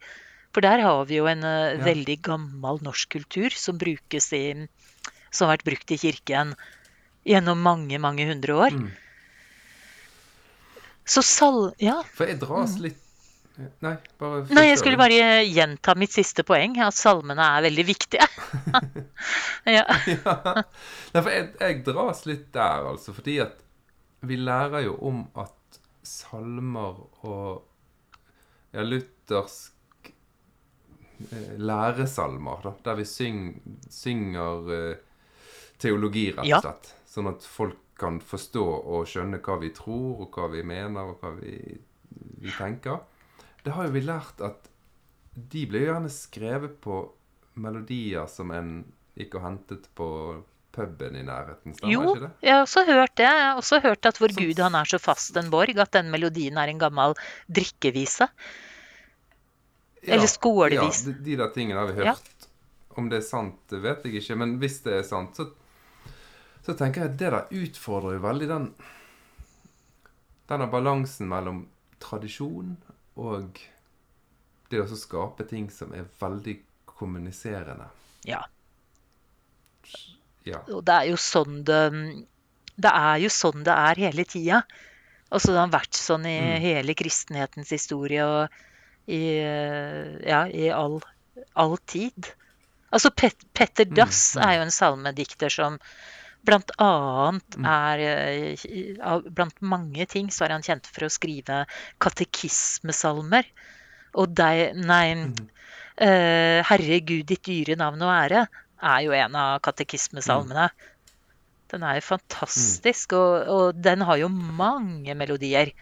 [0.56, 1.80] For der har vi jo en uh, ja.
[1.84, 4.44] veldig gammel norsk kultur som, i,
[5.28, 6.54] som har vært brukt i kirken
[7.28, 8.78] gjennom mange, mange hundre år.
[8.78, 8.86] Mm.
[11.04, 11.74] Så sal...
[11.76, 11.98] Ja.
[12.16, 12.86] For jeg dras mm.
[12.86, 13.02] litt
[13.84, 18.26] Nei, bare Nei, jeg skulle bare gjenta mitt siste poeng, at salmene er veldig viktige.
[19.76, 19.84] ja.
[20.12, 20.34] ja.
[21.14, 23.62] Nei, for jeg, jeg, dras litt der, altså, fordi at
[24.28, 27.64] vi lærer jo om at salmer og
[28.76, 29.75] ja, luthersk eh,
[31.58, 33.42] læresalmer, da, der vi syng,
[33.90, 35.02] synger eh,
[35.80, 36.90] teologi, rett og slett.
[36.92, 37.02] Ja.
[37.16, 41.22] Sånn at folk kan forstå og skjønne hva vi tror, og hva vi mener, og
[41.22, 41.56] hva vi,
[42.42, 43.00] vi tenker.
[43.64, 44.68] Det har jo vi lært at
[45.36, 47.00] de ble jo gjerne skrevet på
[47.60, 48.76] melodier som en
[49.16, 50.08] gikk og hentet på
[50.76, 51.74] puben i nærheten.
[51.76, 52.30] Stemmer jo, ikke det?
[52.44, 53.26] jeg har også hørt det.
[53.28, 55.92] Jeg har også hørt at vår så, Gud han er så fast en borg at
[55.96, 57.16] den melodien er en gammel
[57.48, 58.28] drikkevise.
[60.02, 61.04] Ja, Eller skolevis.
[61.06, 62.32] Ja, de, de der tingene har vi hørt.
[62.32, 62.50] Ja.
[62.96, 64.36] Om det er sant, vet jeg ikke.
[64.40, 65.50] Men hvis det er sant, så
[66.66, 68.64] så tenker jeg at det der utfordrer jo veldig den
[70.50, 71.64] denne balansen mellom
[72.02, 72.74] tradisjon
[73.18, 73.60] og
[74.70, 76.56] det å skape ting som er veldig
[76.90, 77.86] kommuniserende.
[78.26, 78.40] Ja.
[80.46, 80.62] ja.
[80.74, 81.80] Og det er jo sånn det
[82.76, 84.62] Det er jo sånn det er hele tida.
[85.30, 86.56] Altså det har vært sånn i mm.
[86.66, 88.58] hele kristenhetens historie og
[89.06, 89.22] i,
[90.26, 91.00] ja, i all,
[91.54, 92.32] all tid.
[92.90, 95.80] Altså Pet, Petter mm, Dass er jo en salmedikter som
[96.46, 97.64] Blant annet mm.
[97.66, 101.64] er eh, Blant mange ting så er han kjent for å skrive
[102.02, 103.48] katekismesalmer.
[104.16, 105.08] Og deg Nei.
[105.26, 105.34] Mm.
[105.96, 108.42] Uh, Herre Gud, ditt dyre navn og ære
[108.84, 110.66] er jo en av katekismesalmene.
[111.72, 113.18] Den er jo fantastisk, mm.
[113.18, 115.72] og, og, den har jo mange melodier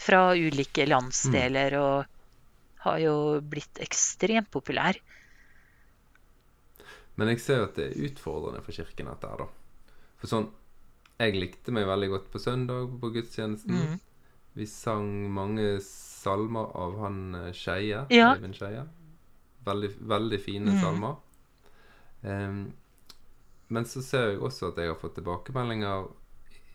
[0.00, 1.84] fra ulike landsdeler, mm.
[1.86, 2.19] og
[2.84, 3.14] har jo
[3.44, 4.98] blitt ekstremt populær.
[7.20, 9.96] Men jeg ser jo at det er utfordrende for Kirken, dette her, da.
[10.20, 10.50] For sånn
[11.20, 13.76] Jeg likte meg veldig godt på søndag på gudstjenesten.
[13.76, 13.98] Mm.
[14.56, 18.06] Vi sang mange salmer av han eh, Skeie.
[18.08, 18.30] Ja.
[18.32, 18.86] Eivind Skeie.
[19.66, 20.78] Veldig, veldig fine mm.
[20.80, 21.18] salmer.
[22.22, 22.62] Um,
[23.68, 26.08] men så ser jeg også at jeg har fått tilbakemeldinger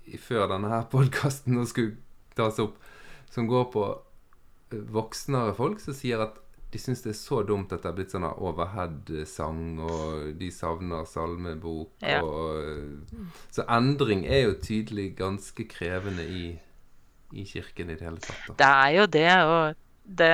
[0.05, 1.97] i, før denne her podkasten skulle
[2.37, 2.77] tas opp,
[3.33, 3.87] som går på
[4.91, 6.41] voksnere folk som sier at
[6.75, 11.07] de syns det er så dumt at det er blitt sånn overhead-sang, og de savner
[11.07, 11.93] salmebok.
[12.03, 12.19] Ja.
[12.25, 13.15] Og,
[13.55, 16.45] så endring er jo tydelig ganske krevende i,
[17.31, 18.43] i kirken i det hele tatt.
[18.49, 18.59] Da.
[18.59, 20.31] Det er jo det, og det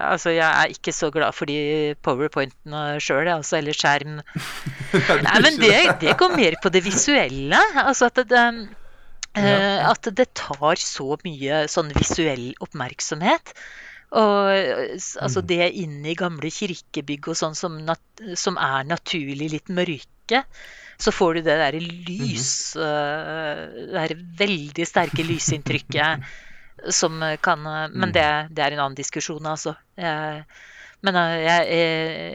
[0.00, 4.20] Altså, jeg er ikke så glad for de powerpointene sjøl, altså, eller skjerm.
[5.26, 7.60] Nei, men det, det, går mer på det visuelle.
[7.82, 8.46] Altså at det,
[9.36, 9.42] ja.
[9.42, 13.54] uh, at det tar så mye sånn visuell oppmerksomhet.
[14.10, 14.50] Og
[15.22, 15.46] altså mm.
[15.46, 17.76] det inne i gamle kirkebygg og sånn som,
[18.34, 20.42] som, er naturlig litt mørke,
[21.00, 26.26] så får du det derre lys uh, Det der veldig sterke lysinntrykket
[27.00, 28.12] som kan Men mm.
[28.16, 29.76] det, det, er en annen diskusjon, altså.
[30.00, 30.42] Jeg,
[31.06, 31.66] men uh, jeg,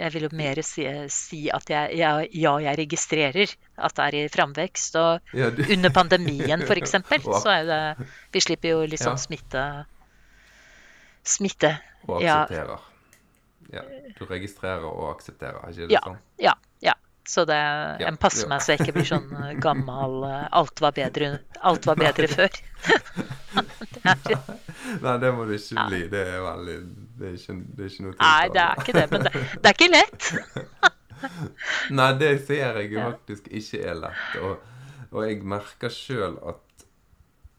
[0.02, 4.20] jeg, vil jo mer si, si at jeg, jeg, ja, jeg registrerer at det er
[4.20, 4.98] i framvekst.
[5.02, 5.62] Og ja, du...
[5.78, 6.96] under pandemien, f.eks.,
[7.44, 7.82] så er det
[8.34, 9.66] Vi slipper jo litt sånn smitte
[11.26, 11.78] smitte.
[12.08, 12.92] Og aksepterer.
[13.74, 13.82] Ja.
[14.20, 16.20] Du registrerer og aksepterer, er ikke det ja, sånn?
[16.42, 16.54] Ja.
[16.86, 16.94] ja.
[17.26, 20.78] Så det, ja, en passer meg så jeg ikke blir sånn eh, gammel eh, Alt
[20.84, 21.32] var bedre,
[21.66, 22.60] alt var bedre før.
[24.06, 24.38] det
[25.02, 26.04] Nei, det må du ikke bli.
[26.12, 26.78] Det er veldig
[27.16, 29.06] Det er ikke, det er ikke noe Nei, det er ikke det.
[29.12, 30.30] Men det, det er ikke lett.
[32.00, 34.36] Nei, det ser jeg jo faktisk ikke er lett.
[34.44, 34.68] Og,
[35.12, 36.62] og jeg merker sjøl at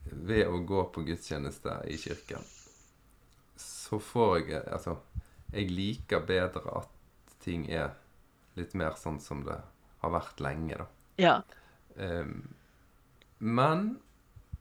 [0.07, 2.45] ved å gå på gudstjeneste i kirken
[3.87, 4.97] så får jeg Altså,
[5.53, 6.93] jeg liker bedre at
[7.45, 7.95] ting er
[8.59, 9.59] litt mer sånn som det
[10.03, 10.87] har vært lenge, da.
[11.21, 11.35] Ja.
[11.95, 12.55] Um,
[13.39, 13.85] men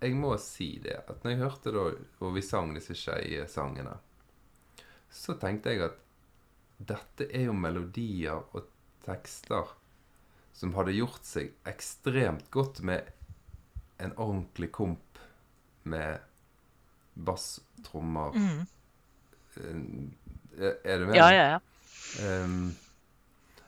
[0.02, 1.86] jeg må si det, at når jeg hørte da
[2.20, 3.96] hvor vi sang disse Skeie-sangene,
[5.16, 6.02] så tenkte jeg at
[6.76, 8.68] dette er jo melodier og
[9.06, 9.72] tekster
[10.56, 13.12] som hadde gjort seg ekstremt godt med
[14.04, 15.20] en ordentlig komp
[15.84, 16.20] med
[17.16, 18.64] basstrommer, mm.
[19.56, 21.16] Eh, er du med?
[21.16, 21.60] Ja, ja, ja.
[22.44, 22.76] Um,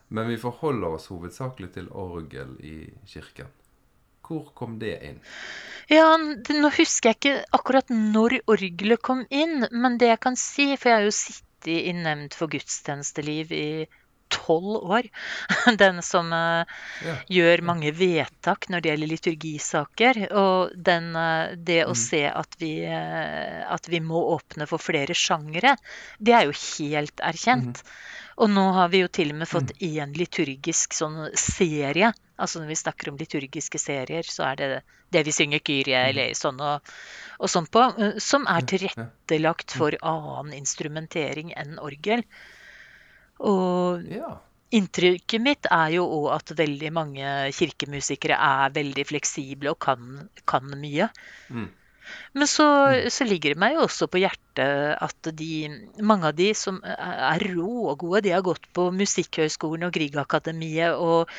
[0.08, 2.74] men vi forholder oss hovedsakelig til orgel i
[3.08, 3.48] kirken.
[4.28, 5.20] Hvor kom det inn?
[5.88, 10.74] Ja, Nå husker jeg ikke akkurat når orgelet kom inn, men det jeg kan si
[10.76, 13.70] For jeg har jo sittet i nemnd for gudstjenesteliv i
[14.28, 15.08] tolv år.
[15.80, 16.68] Den som uh,
[17.04, 17.16] ja.
[17.32, 20.20] gjør mange vedtak når det gjelder liturgisaker.
[20.38, 22.00] Og den, uh, det å mm.
[22.00, 25.74] se at vi, uh, at vi, må åpne for flere sjangere,
[26.20, 27.82] det er jo helt erkjent.
[27.82, 27.96] Mm.
[28.38, 30.16] Og nå har vi jo til og med fått én mm.
[30.18, 32.12] liturgisk sånn serie.
[32.38, 34.68] Altså når vi snakker om liturgiske serier, så er det
[35.14, 36.10] det vi synger Kyrie mm.
[36.12, 36.92] eller sånn og,
[37.42, 37.82] og sånn på,
[38.22, 42.22] som er tilrettelagt for annen instrumentering enn orgel.
[43.42, 44.06] Og
[44.74, 50.70] inntrykket mitt er jo òg at veldig mange kirkemusikere er veldig fleksible og kan, kan
[50.78, 51.08] mye.
[51.50, 51.68] Mm.
[52.32, 53.08] Men så, mm.
[53.14, 55.50] så, ligger det meg jo også på hjertet at de,
[56.02, 61.30] mange av de som er rågode, de har gått på Musikkhøgskolen og Griegakademiet og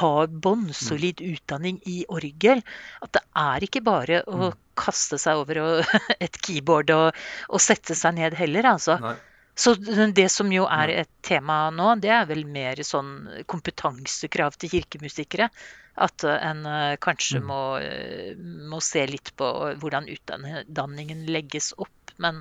[0.00, 1.36] har bånnsolid mm.
[1.36, 2.64] utdanning i orgel.
[3.04, 4.58] At det er ikke bare å mm.
[4.78, 5.84] kaste seg over
[6.24, 8.98] et keyboard og, og sette seg ned heller, altså.
[9.02, 9.16] Nei.
[9.54, 9.74] Så
[10.14, 15.48] det som jo er et tema nå, det er vel mer sånn kompetansekrav til kirkemusikere.
[15.94, 17.44] At en eh, kanskje mm.
[17.46, 18.32] må, eh,
[18.72, 22.14] må, se litt på hvordan utdanningen legges opp.
[22.18, 22.40] Men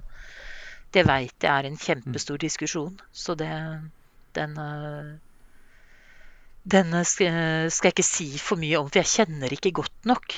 [0.94, 2.44] det veit jeg er en kjempestor mm.
[2.48, 2.98] diskusjon.
[3.14, 3.52] Så det
[4.34, 4.58] den,
[6.66, 10.34] den skal jeg ikke si for mye om, for jeg kjenner ikke godt nok.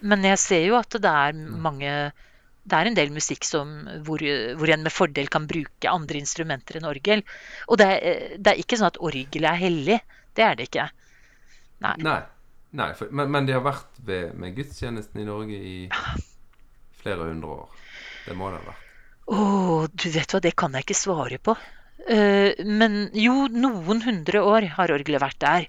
[0.00, 1.92] Men jeg ser jo at det er mange
[2.66, 3.74] det er en del musikk som,
[4.06, 4.22] hvor,
[4.58, 7.22] hvor, en med fordel kan bruke andre instrumenter enn orgel.
[7.70, 9.98] Og det er, det er ikke sånn at orgelet er hellig.
[10.34, 10.88] Det er det ikke.
[11.86, 11.94] Nei.
[12.02, 12.20] Nei,
[12.76, 15.76] Nei for, men, men, de har vært ved, med gudstjenesten i Norge i
[17.02, 17.84] flere hundre år.
[18.26, 18.82] Det må det ha vært.
[19.26, 19.38] Å,
[19.90, 21.54] du vet hva, det kan jeg ikke svare på.
[22.06, 25.68] Uh, men jo, noen hundre år har orgelet vært der.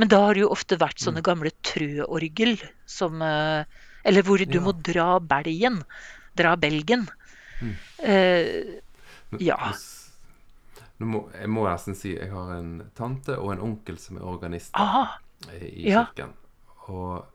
[0.00, 1.26] Men da har det jo ofte vært sånne mm.
[1.28, 2.56] gamle trøorgel
[2.88, 3.66] som uh,
[4.06, 4.62] Eller hvor du ja.
[4.64, 5.82] må dra belgen
[6.40, 7.06] dra belgen.
[7.60, 7.74] Mm.
[8.02, 9.58] Uh, ja.
[11.00, 14.74] Må, jeg må nesten si jeg har en tante og en onkel som er organist
[14.76, 16.34] i kirken.
[16.34, 16.84] Ja.
[16.90, 17.26] Og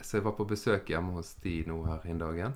[0.00, 2.54] Så jeg var på besøk hjemme hos de nå her en dagen.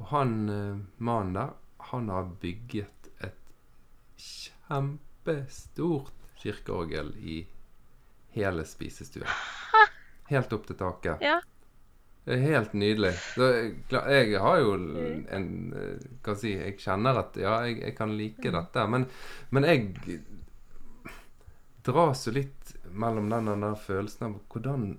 [0.00, 1.54] Og han eh, mannen der,
[1.90, 3.38] han har bygget et
[4.20, 6.12] kjempestort
[6.42, 7.38] kirkeorgel i
[8.36, 9.32] hele spisestua.
[10.30, 11.24] Helt opp til taket.
[11.24, 11.40] Ja.
[12.30, 13.10] Det er helt nydelig.
[13.34, 13.46] Så,
[13.90, 14.74] jeg har jo
[15.34, 15.46] en
[16.22, 18.54] Hva si Jeg kjenner at ja, jeg, jeg kan like mm.
[18.54, 18.84] dette.
[18.92, 19.06] Men,
[19.50, 20.20] men jeg
[21.86, 24.92] dras jo litt mellom den, den følelsen av hvordan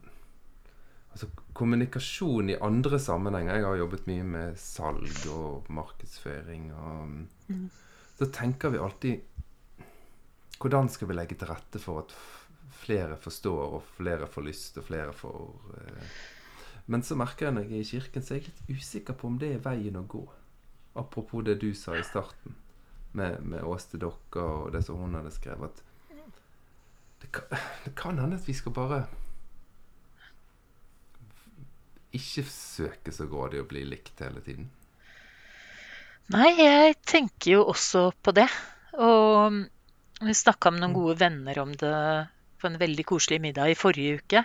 [1.11, 3.57] Altså kommunikasjon i andre sammenhenger.
[3.57, 6.69] Jeg har jobbet mye med salg og markedsføring.
[6.71, 7.15] Og,
[7.51, 7.65] mm.
[8.19, 9.27] Så tenker vi alltid
[10.61, 12.11] Hvordan skal vi legge til rette for at
[12.83, 16.19] flere forstår, og flere får lyst, og flere får eh,
[16.91, 19.29] men så merker jeg når jeg er i kirken, så er jeg litt usikker på
[19.29, 20.25] om det er veien å gå.
[20.99, 22.57] Apropos det du sa i starten,
[23.15, 25.81] med, med Åste Dokka og det som hun hadde skrevet.
[27.21, 27.47] Det kan,
[27.85, 29.01] det kan hende at vi skal bare
[32.17, 34.67] ikke søke så grådig å bli likt hele tiden.
[36.31, 38.47] Nei, jeg tenker jo også på det.
[38.99, 39.61] Og
[40.21, 40.97] vi snakka med noen mm.
[40.99, 41.97] gode venner om det
[42.61, 44.43] på en veldig koselig middag i forrige uke.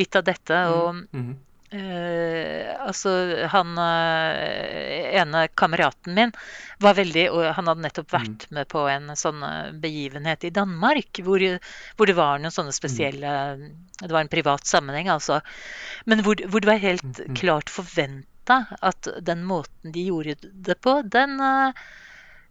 [0.00, 0.60] Litt av dette.
[0.74, 1.04] Og mm.
[1.12, 1.34] Mm.
[1.74, 3.10] Uh, altså,
[3.50, 6.30] han uh, ene kameraten min
[6.84, 8.14] var veldig og Han hadde nettopp mm.
[8.14, 11.42] vært med på en sånn eh, begivenhet i Danmark hvor,
[11.96, 12.76] hvor det var noen sånne mm.
[12.76, 13.64] spesielle mm.
[14.04, 15.40] Det var en privat sammenheng, altså.
[16.06, 17.34] Men hvor, hvor det var helt mm.
[17.40, 21.74] klart forventa at den måten de gjorde det på, den uh,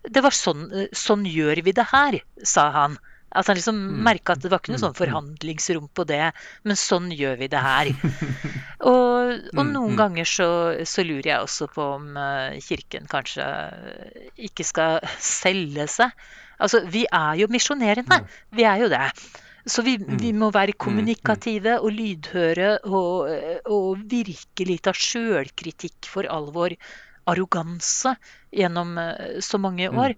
[0.03, 2.99] Det var sånn Sånn gjør vi det her, sa han.
[3.33, 4.01] At han liksom mm.
[4.05, 6.27] merka at det var ikke noe sånn forhandlingsrom på det,
[6.67, 7.89] men sånn gjør vi det her.
[8.91, 10.49] og, og, noen ganger så,
[10.85, 13.47] så, lurer jeg også på om uh, Kirken kanskje
[14.49, 16.13] ikke skal selge seg.
[16.61, 18.21] Altså, vi er jo misjonerende.
[18.53, 19.07] Vi er jo det.
[19.65, 23.31] Så vi, vi, må være kommunikative og lydhøre og,
[23.71, 26.75] og virkelig ta sjølkritikk for all vår
[27.31, 28.13] arroganse
[28.53, 30.13] gjennom uh, så mange år.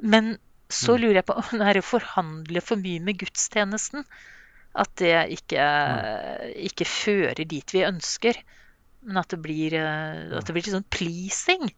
[0.00, 0.34] Men
[0.68, 1.00] så mm.
[1.02, 4.06] lurer jeg på om det er å forhandle for mye med gudstjenesten.
[4.76, 5.64] At det ikke,
[6.68, 8.40] ikke fører dit vi ønsker.
[9.06, 11.70] Men at det blir, eh, at det blir litt sånn pleasing.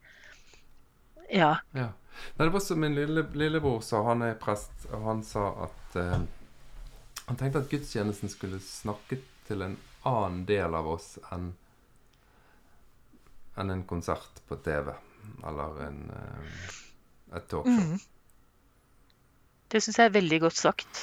[1.28, 1.58] Ja.
[1.76, 1.90] ja.
[2.38, 4.00] Nei, det var som min lille, lillebror sa.
[4.08, 6.18] Han er prest, og han sa at eh,
[7.28, 9.74] Han tenkte at gudstjenesten skulle snakke til en
[10.08, 11.50] annen del av oss enn
[13.58, 14.92] enn en konsert på TV.
[15.44, 17.90] Eller en, uh, et talkshow.
[17.90, 17.98] Mm.
[19.68, 21.02] Det syns jeg er veldig godt sagt.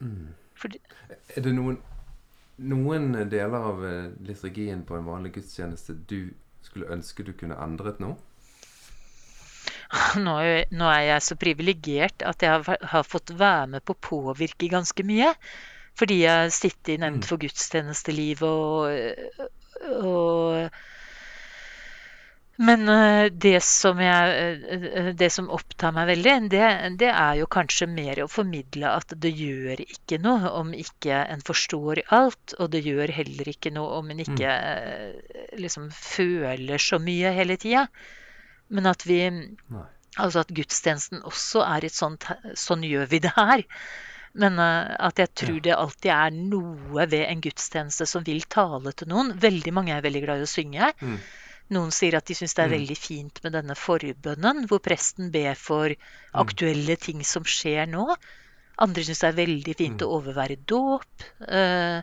[0.00, 0.32] Mm.
[0.58, 0.80] Fordi...
[1.36, 1.76] Er det noen,
[2.64, 6.32] noen deler av eh, liturgien på en vanlig gudstjeneste du
[6.64, 8.14] skulle ønske du kunne endret nå?
[10.24, 13.84] nå er, jeg, nå er jeg så privilegert at jeg har, har fått være med
[13.84, 15.30] på å påvirke ganske mye.
[15.94, 18.88] Fordi jeg sitter i Nemnd for gudstjenesteliv og,
[20.00, 20.80] og
[22.56, 26.62] Men eh, det som, jeg, eh, det som opptar meg veldig, det,
[27.00, 31.42] det, er jo kanskje mer å formidle at det gjør ikke noe om ikke en
[31.46, 35.58] forstår alt, og det gjør heller ikke noe om en ikke mm.
[35.64, 37.88] liksom føler så mye hele tida.
[38.70, 39.20] Men at vi.
[40.14, 42.22] Altså at gudstjenesten også er et sånt
[42.54, 43.64] Sånn gjør vi det her.
[44.38, 49.10] Men at jeg tror det alltid er noe ved en gudstjeneste som vil tale til
[49.10, 49.32] noen.
[49.42, 50.92] Veldig mange er veldig glad i å synge.
[51.02, 51.18] Mm.
[51.72, 52.74] Noen sier at de syns det er mm.
[52.76, 56.34] veldig fint med denne forbønnen, hvor presten ber for mm.
[56.44, 58.04] aktuelle ting som skjer nå.
[58.84, 60.04] Andre syns det er veldig fint mm.
[60.04, 61.26] å overvære dåp.
[61.40, 62.02] Uh,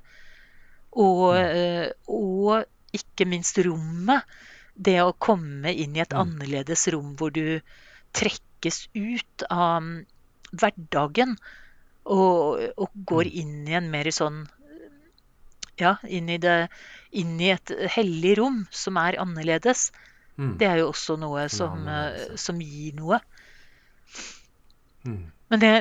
[0.98, 4.26] og, uh, og ikke minst rommet.
[4.74, 7.60] Det å komme inn i et annerledes rom hvor du
[8.18, 9.84] trekkes ut av
[10.52, 11.36] hverdagen
[12.06, 14.46] og, og, går inn i en mer sånn
[15.80, 16.70] Ja, inn i, det,
[17.12, 19.90] inn i et hellig rom som er annerledes.
[20.40, 20.56] Mm.
[20.60, 23.20] Det er jo også noe som, eh, som gir noe.
[25.04, 25.26] Mm.
[25.52, 25.72] Men det,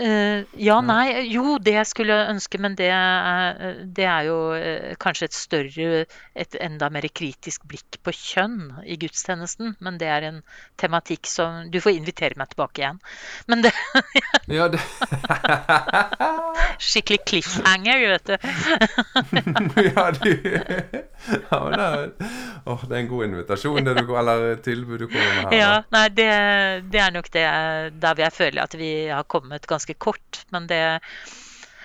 [0.00, 1.26] ja, nei.
[1.30, 6.04] Jo, det jeg skulle ønske, men det, er, det er jo uh, kanskje et større,
[6.34, 9.74] et enda mer kritisk blikk på kjønn i gudstjenesten.
[9.84, 10.40] Men det er en
[10.80, 13.00] tematikk som Du får invitere meg tilbake igjen.
[13.50, 13.74] Men det
[14.58, 14.80] Ja, det
[16.90, 18.36] Skikkelig cliffhanger, vet du.
[19.90, 20.30] ja, du
[21.50, 22.06] ja, det, er,
[22.64, 25.56] å, det er en god invitasjon, det du, eller tilbud du kommer med her.
[25.58, 26.28] Ja, nei, det,
[26.92, 27.44] det er nok det
[28.00, 30.46] der jeg føler at vi har kommet ganske ganske kort.
[30.50, 31.00] Men, det,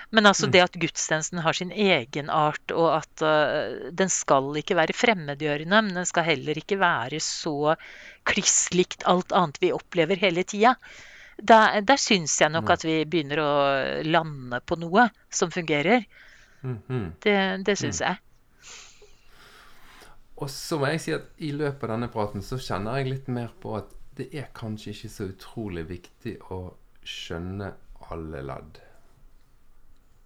[0.10, 0.52] men altså mm.
[0.52, 5.96] det at gudstjenesten har sin egenart, og at uh, den skal ikke være fremmedgjørende, men
[5.96, 7.76] den skal heller ikke være så
[8.26, 10.76] kliss likt alt annet vi opplever hele tida.
[11.38, 13.54] Der, der syns jeg nok at vi begynner å
[14.08, 16.06] lande på noe som fungerer.
[16.64, 17.12] Mm -hmm.
[17.20, 18.08] Det, det syns mm.
[18.08, 18.18] jeg.
[20.38, 23.28] Og så må jeg si at i løpet av denne praten så kjenner jeg litt
[23.28, 26.74] mer på at det er kanskje ikke så utrolig viktig å
[27.06, 27.74] skjønne
[28.14, 28.82] alle ledd.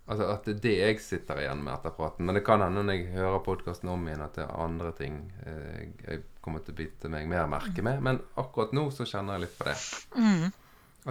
[0.10, 2.26] Altså at det er det jeg sitter igjen med etter praten.
[2.26, 5.20] Men det kan hende når jeg hører podkasten om igjen, at det er andre ting
[5.46, 8.02] eh, jeg kommer til å bite meg mer merke med.
[8.06, 9.76] Men akkurat nå så kjenner jeg litt på det.
[10.18, 10.48] Mm.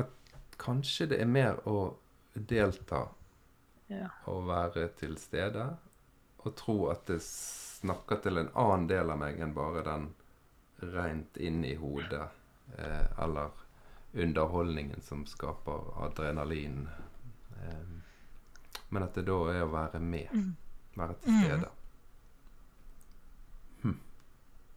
[0.03, 1.77] At kanskje det er mer å
[2.35, 3.05] delta
[3.93, 4.11] ja.
[4.27, 5.69] og være til stede.
[6.43, 10.11] Og tro at det snakker til en annen del av meg enn bare den
[10.91, 12.27] rent inn i hodet.
[12.75, 13.55] Eh, eller
[14.19, 16.89] underholdningen som skaper adrenalin.
[17.59, 18.03] Um,
[18.89, 20.33] men at det da er å være med.
[20.33, 20.55] Mm.
[20.99, 21.43] Være til mm.
[21.45, 21.73] stede.
[23.83, 23.99] Hm.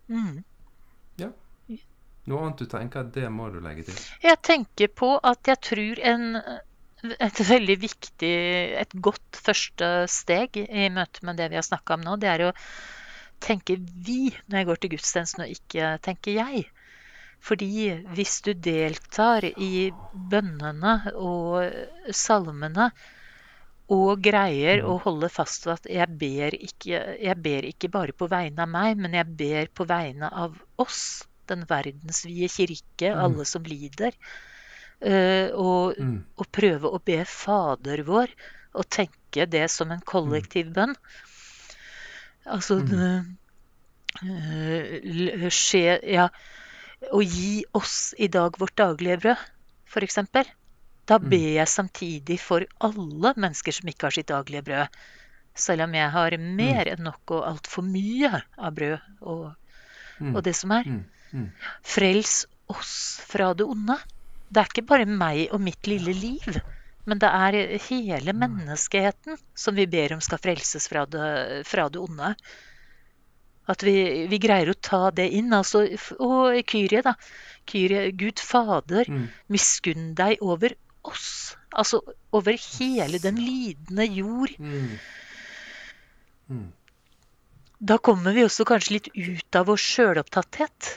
[0.07, 0.41] Mm.
[1.21, 1.29] Ja.
[2.29, 3.97] Noe annet du tenker at det må du legge til?
[4.21, 6.27] Jeg tenker på at jeg tror en,
[7.11, 8.35] et veldig viktig,
[8.83, 12.45] et godt første steg i møte med det vi har snakka om nå, det er
[12.49, 12.51] å
[13.41, 16.67] tenke vi når jeg går til gudstjenesten, og ikke tenke jeg.
[17.41, 22.91] Fordi hvis du deltar i bønnene og salmene
[23.91, 25.01] og greier å mm.
[25.03, 29.01] holde fast ved at jeg ber, ikke, jeg ber ikke bare på vegne av meg,
[29.01, 33.19] men jeg ber på vegne av oss, den verdensvide kirke, mm.
[33.25, 34.15] alle som lider.
[35.01, 36.17] Uh, og, mm.
[36.37, 38.29] og, prøve å be Fader vår
[38.77, 40.93] og tenke det som en kollektiv bønn.
[42.45, 43.33] Altså mm.
[44.21, 46.29] uh, skje, ja,
[47.09, 49.45] å gi oss i dag vårt daglige brød,
[49.89, 50.19] f.eks.
[51.09, 51.29] Da mm.
[51.31, 55.01] ber jeg samtidig for alle mennesker som ikke har sitt daglige brød.
[55.57, 56.91] Selv om jeg har mer mm.
[56.93, 59.47] enn nok og altfor mye av brød og,
[60.21, 60.35] mm.
[60.35, 60.91] og det som er.
[61.83, 62.93] Frels oss
[63.27, 63.97] fra det onde.
[64.51, 66.61] Det er ikke bare meg og mitt lille liv.
[67.09, 67.57] Men det er
[67.89, 72.35] hele menneskeheten som vi ber om skal frelses fra det, fra det onde.
[73.69, 73.95] At vi,
[74.31, 75.53] vi, greier å ta det inn.
[75.53, 75.85] Altså,
[76.17, 77.13] og Kyrie, da.
[77.69, 79.27] Kyrie, Gud Fader, mm.
[79.53, 80.73] miskunn deg over
[81.07, 81.55] oss.
[81.71, 82.01] Altså
[82.35, 84.57] over hele den lidende jord.
[84.59, 84.97] Mm.
[86.51, 86.71] Mm.
[87.79, 90.89] Da kommer vi også kanskje litt ut av vår sjølopptatthet.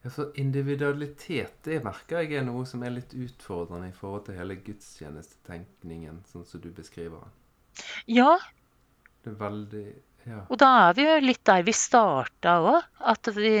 [0.00, 4.56] Altså, Individualitet det merker jeg er noe som er litt utfordrende i forhold til hele
[4.64, 7.36] gudstjenestetenkningen, sånn som du beskriver den.
[8.08, 8.38] Ja.
[9.20, 9.84] Det er veldig
[10.28, 10.44] ja.
[10.48, 12.88] Og da er vi jo litt der vi starta òg.
[13.12, 13.54] At vi,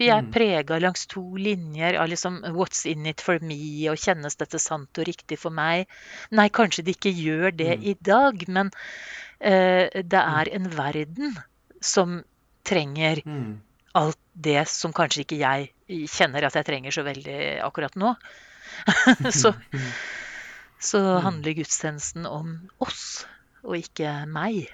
[0.00, 0.30] vi er mm.
[0.34, 3.88] prega langs to linjer av liksom What's in it for me?
[3.92, 5.90] Og kjennes dette sant og riktig for meg?
[6.34, 7.88] Nei, kanskje det ikke gjør det mm.
[7.92, 10.32] i dag, men uh, det mm.
[10.38, 11.36] er en verden
[11.82, 12.20] som
[12.68, 13.54] trenger mm.
[13.98, 15.72] alt det som kanskje ikke jeg
[16.08, 18.14] kjenner at jeg trenger så veldig akkurat nå.
[19.40, 19.52] så,
[20.92, 22.54] så handler gudstjenesten om
[22.84, 23.26] oss,
[23.66, 24.70] og ikke meg.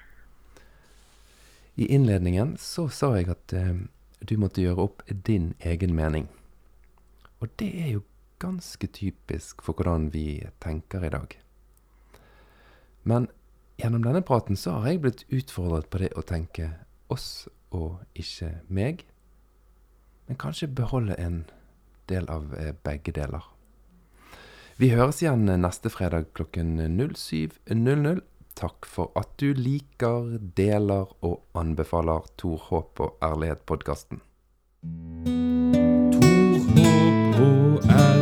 [1.78, 3.84] I innledningen så sa jeg at eh,
[4.18, 6.24] du måtte gjøre opp din egen mening.
[7.38, 8.00] Og det er jo
[8.42, 11.36] ganske typisk for hvordan vi tenker i dag.
[13.06, 13.28] Men
[13.78, 16.72] gjennom denne praten så har jeg blitt utfordret på det å tenke
[17.14, 19.04] oss og ikke meg.
[20.26, 21.44] Men kanskje beholde en
[22.10, 23.46] del av eh, begge deler.
[24.82, 26.74] Vi høres igjen neste fredag klokken
[27.06, 28.18] 07.00
[28.58, 34.22] takk for at du liker, deler og anbefaler Tor Håp og Ærlighet-podkasten.
[35.24, 38.17] Tor Håp og Ærlighet.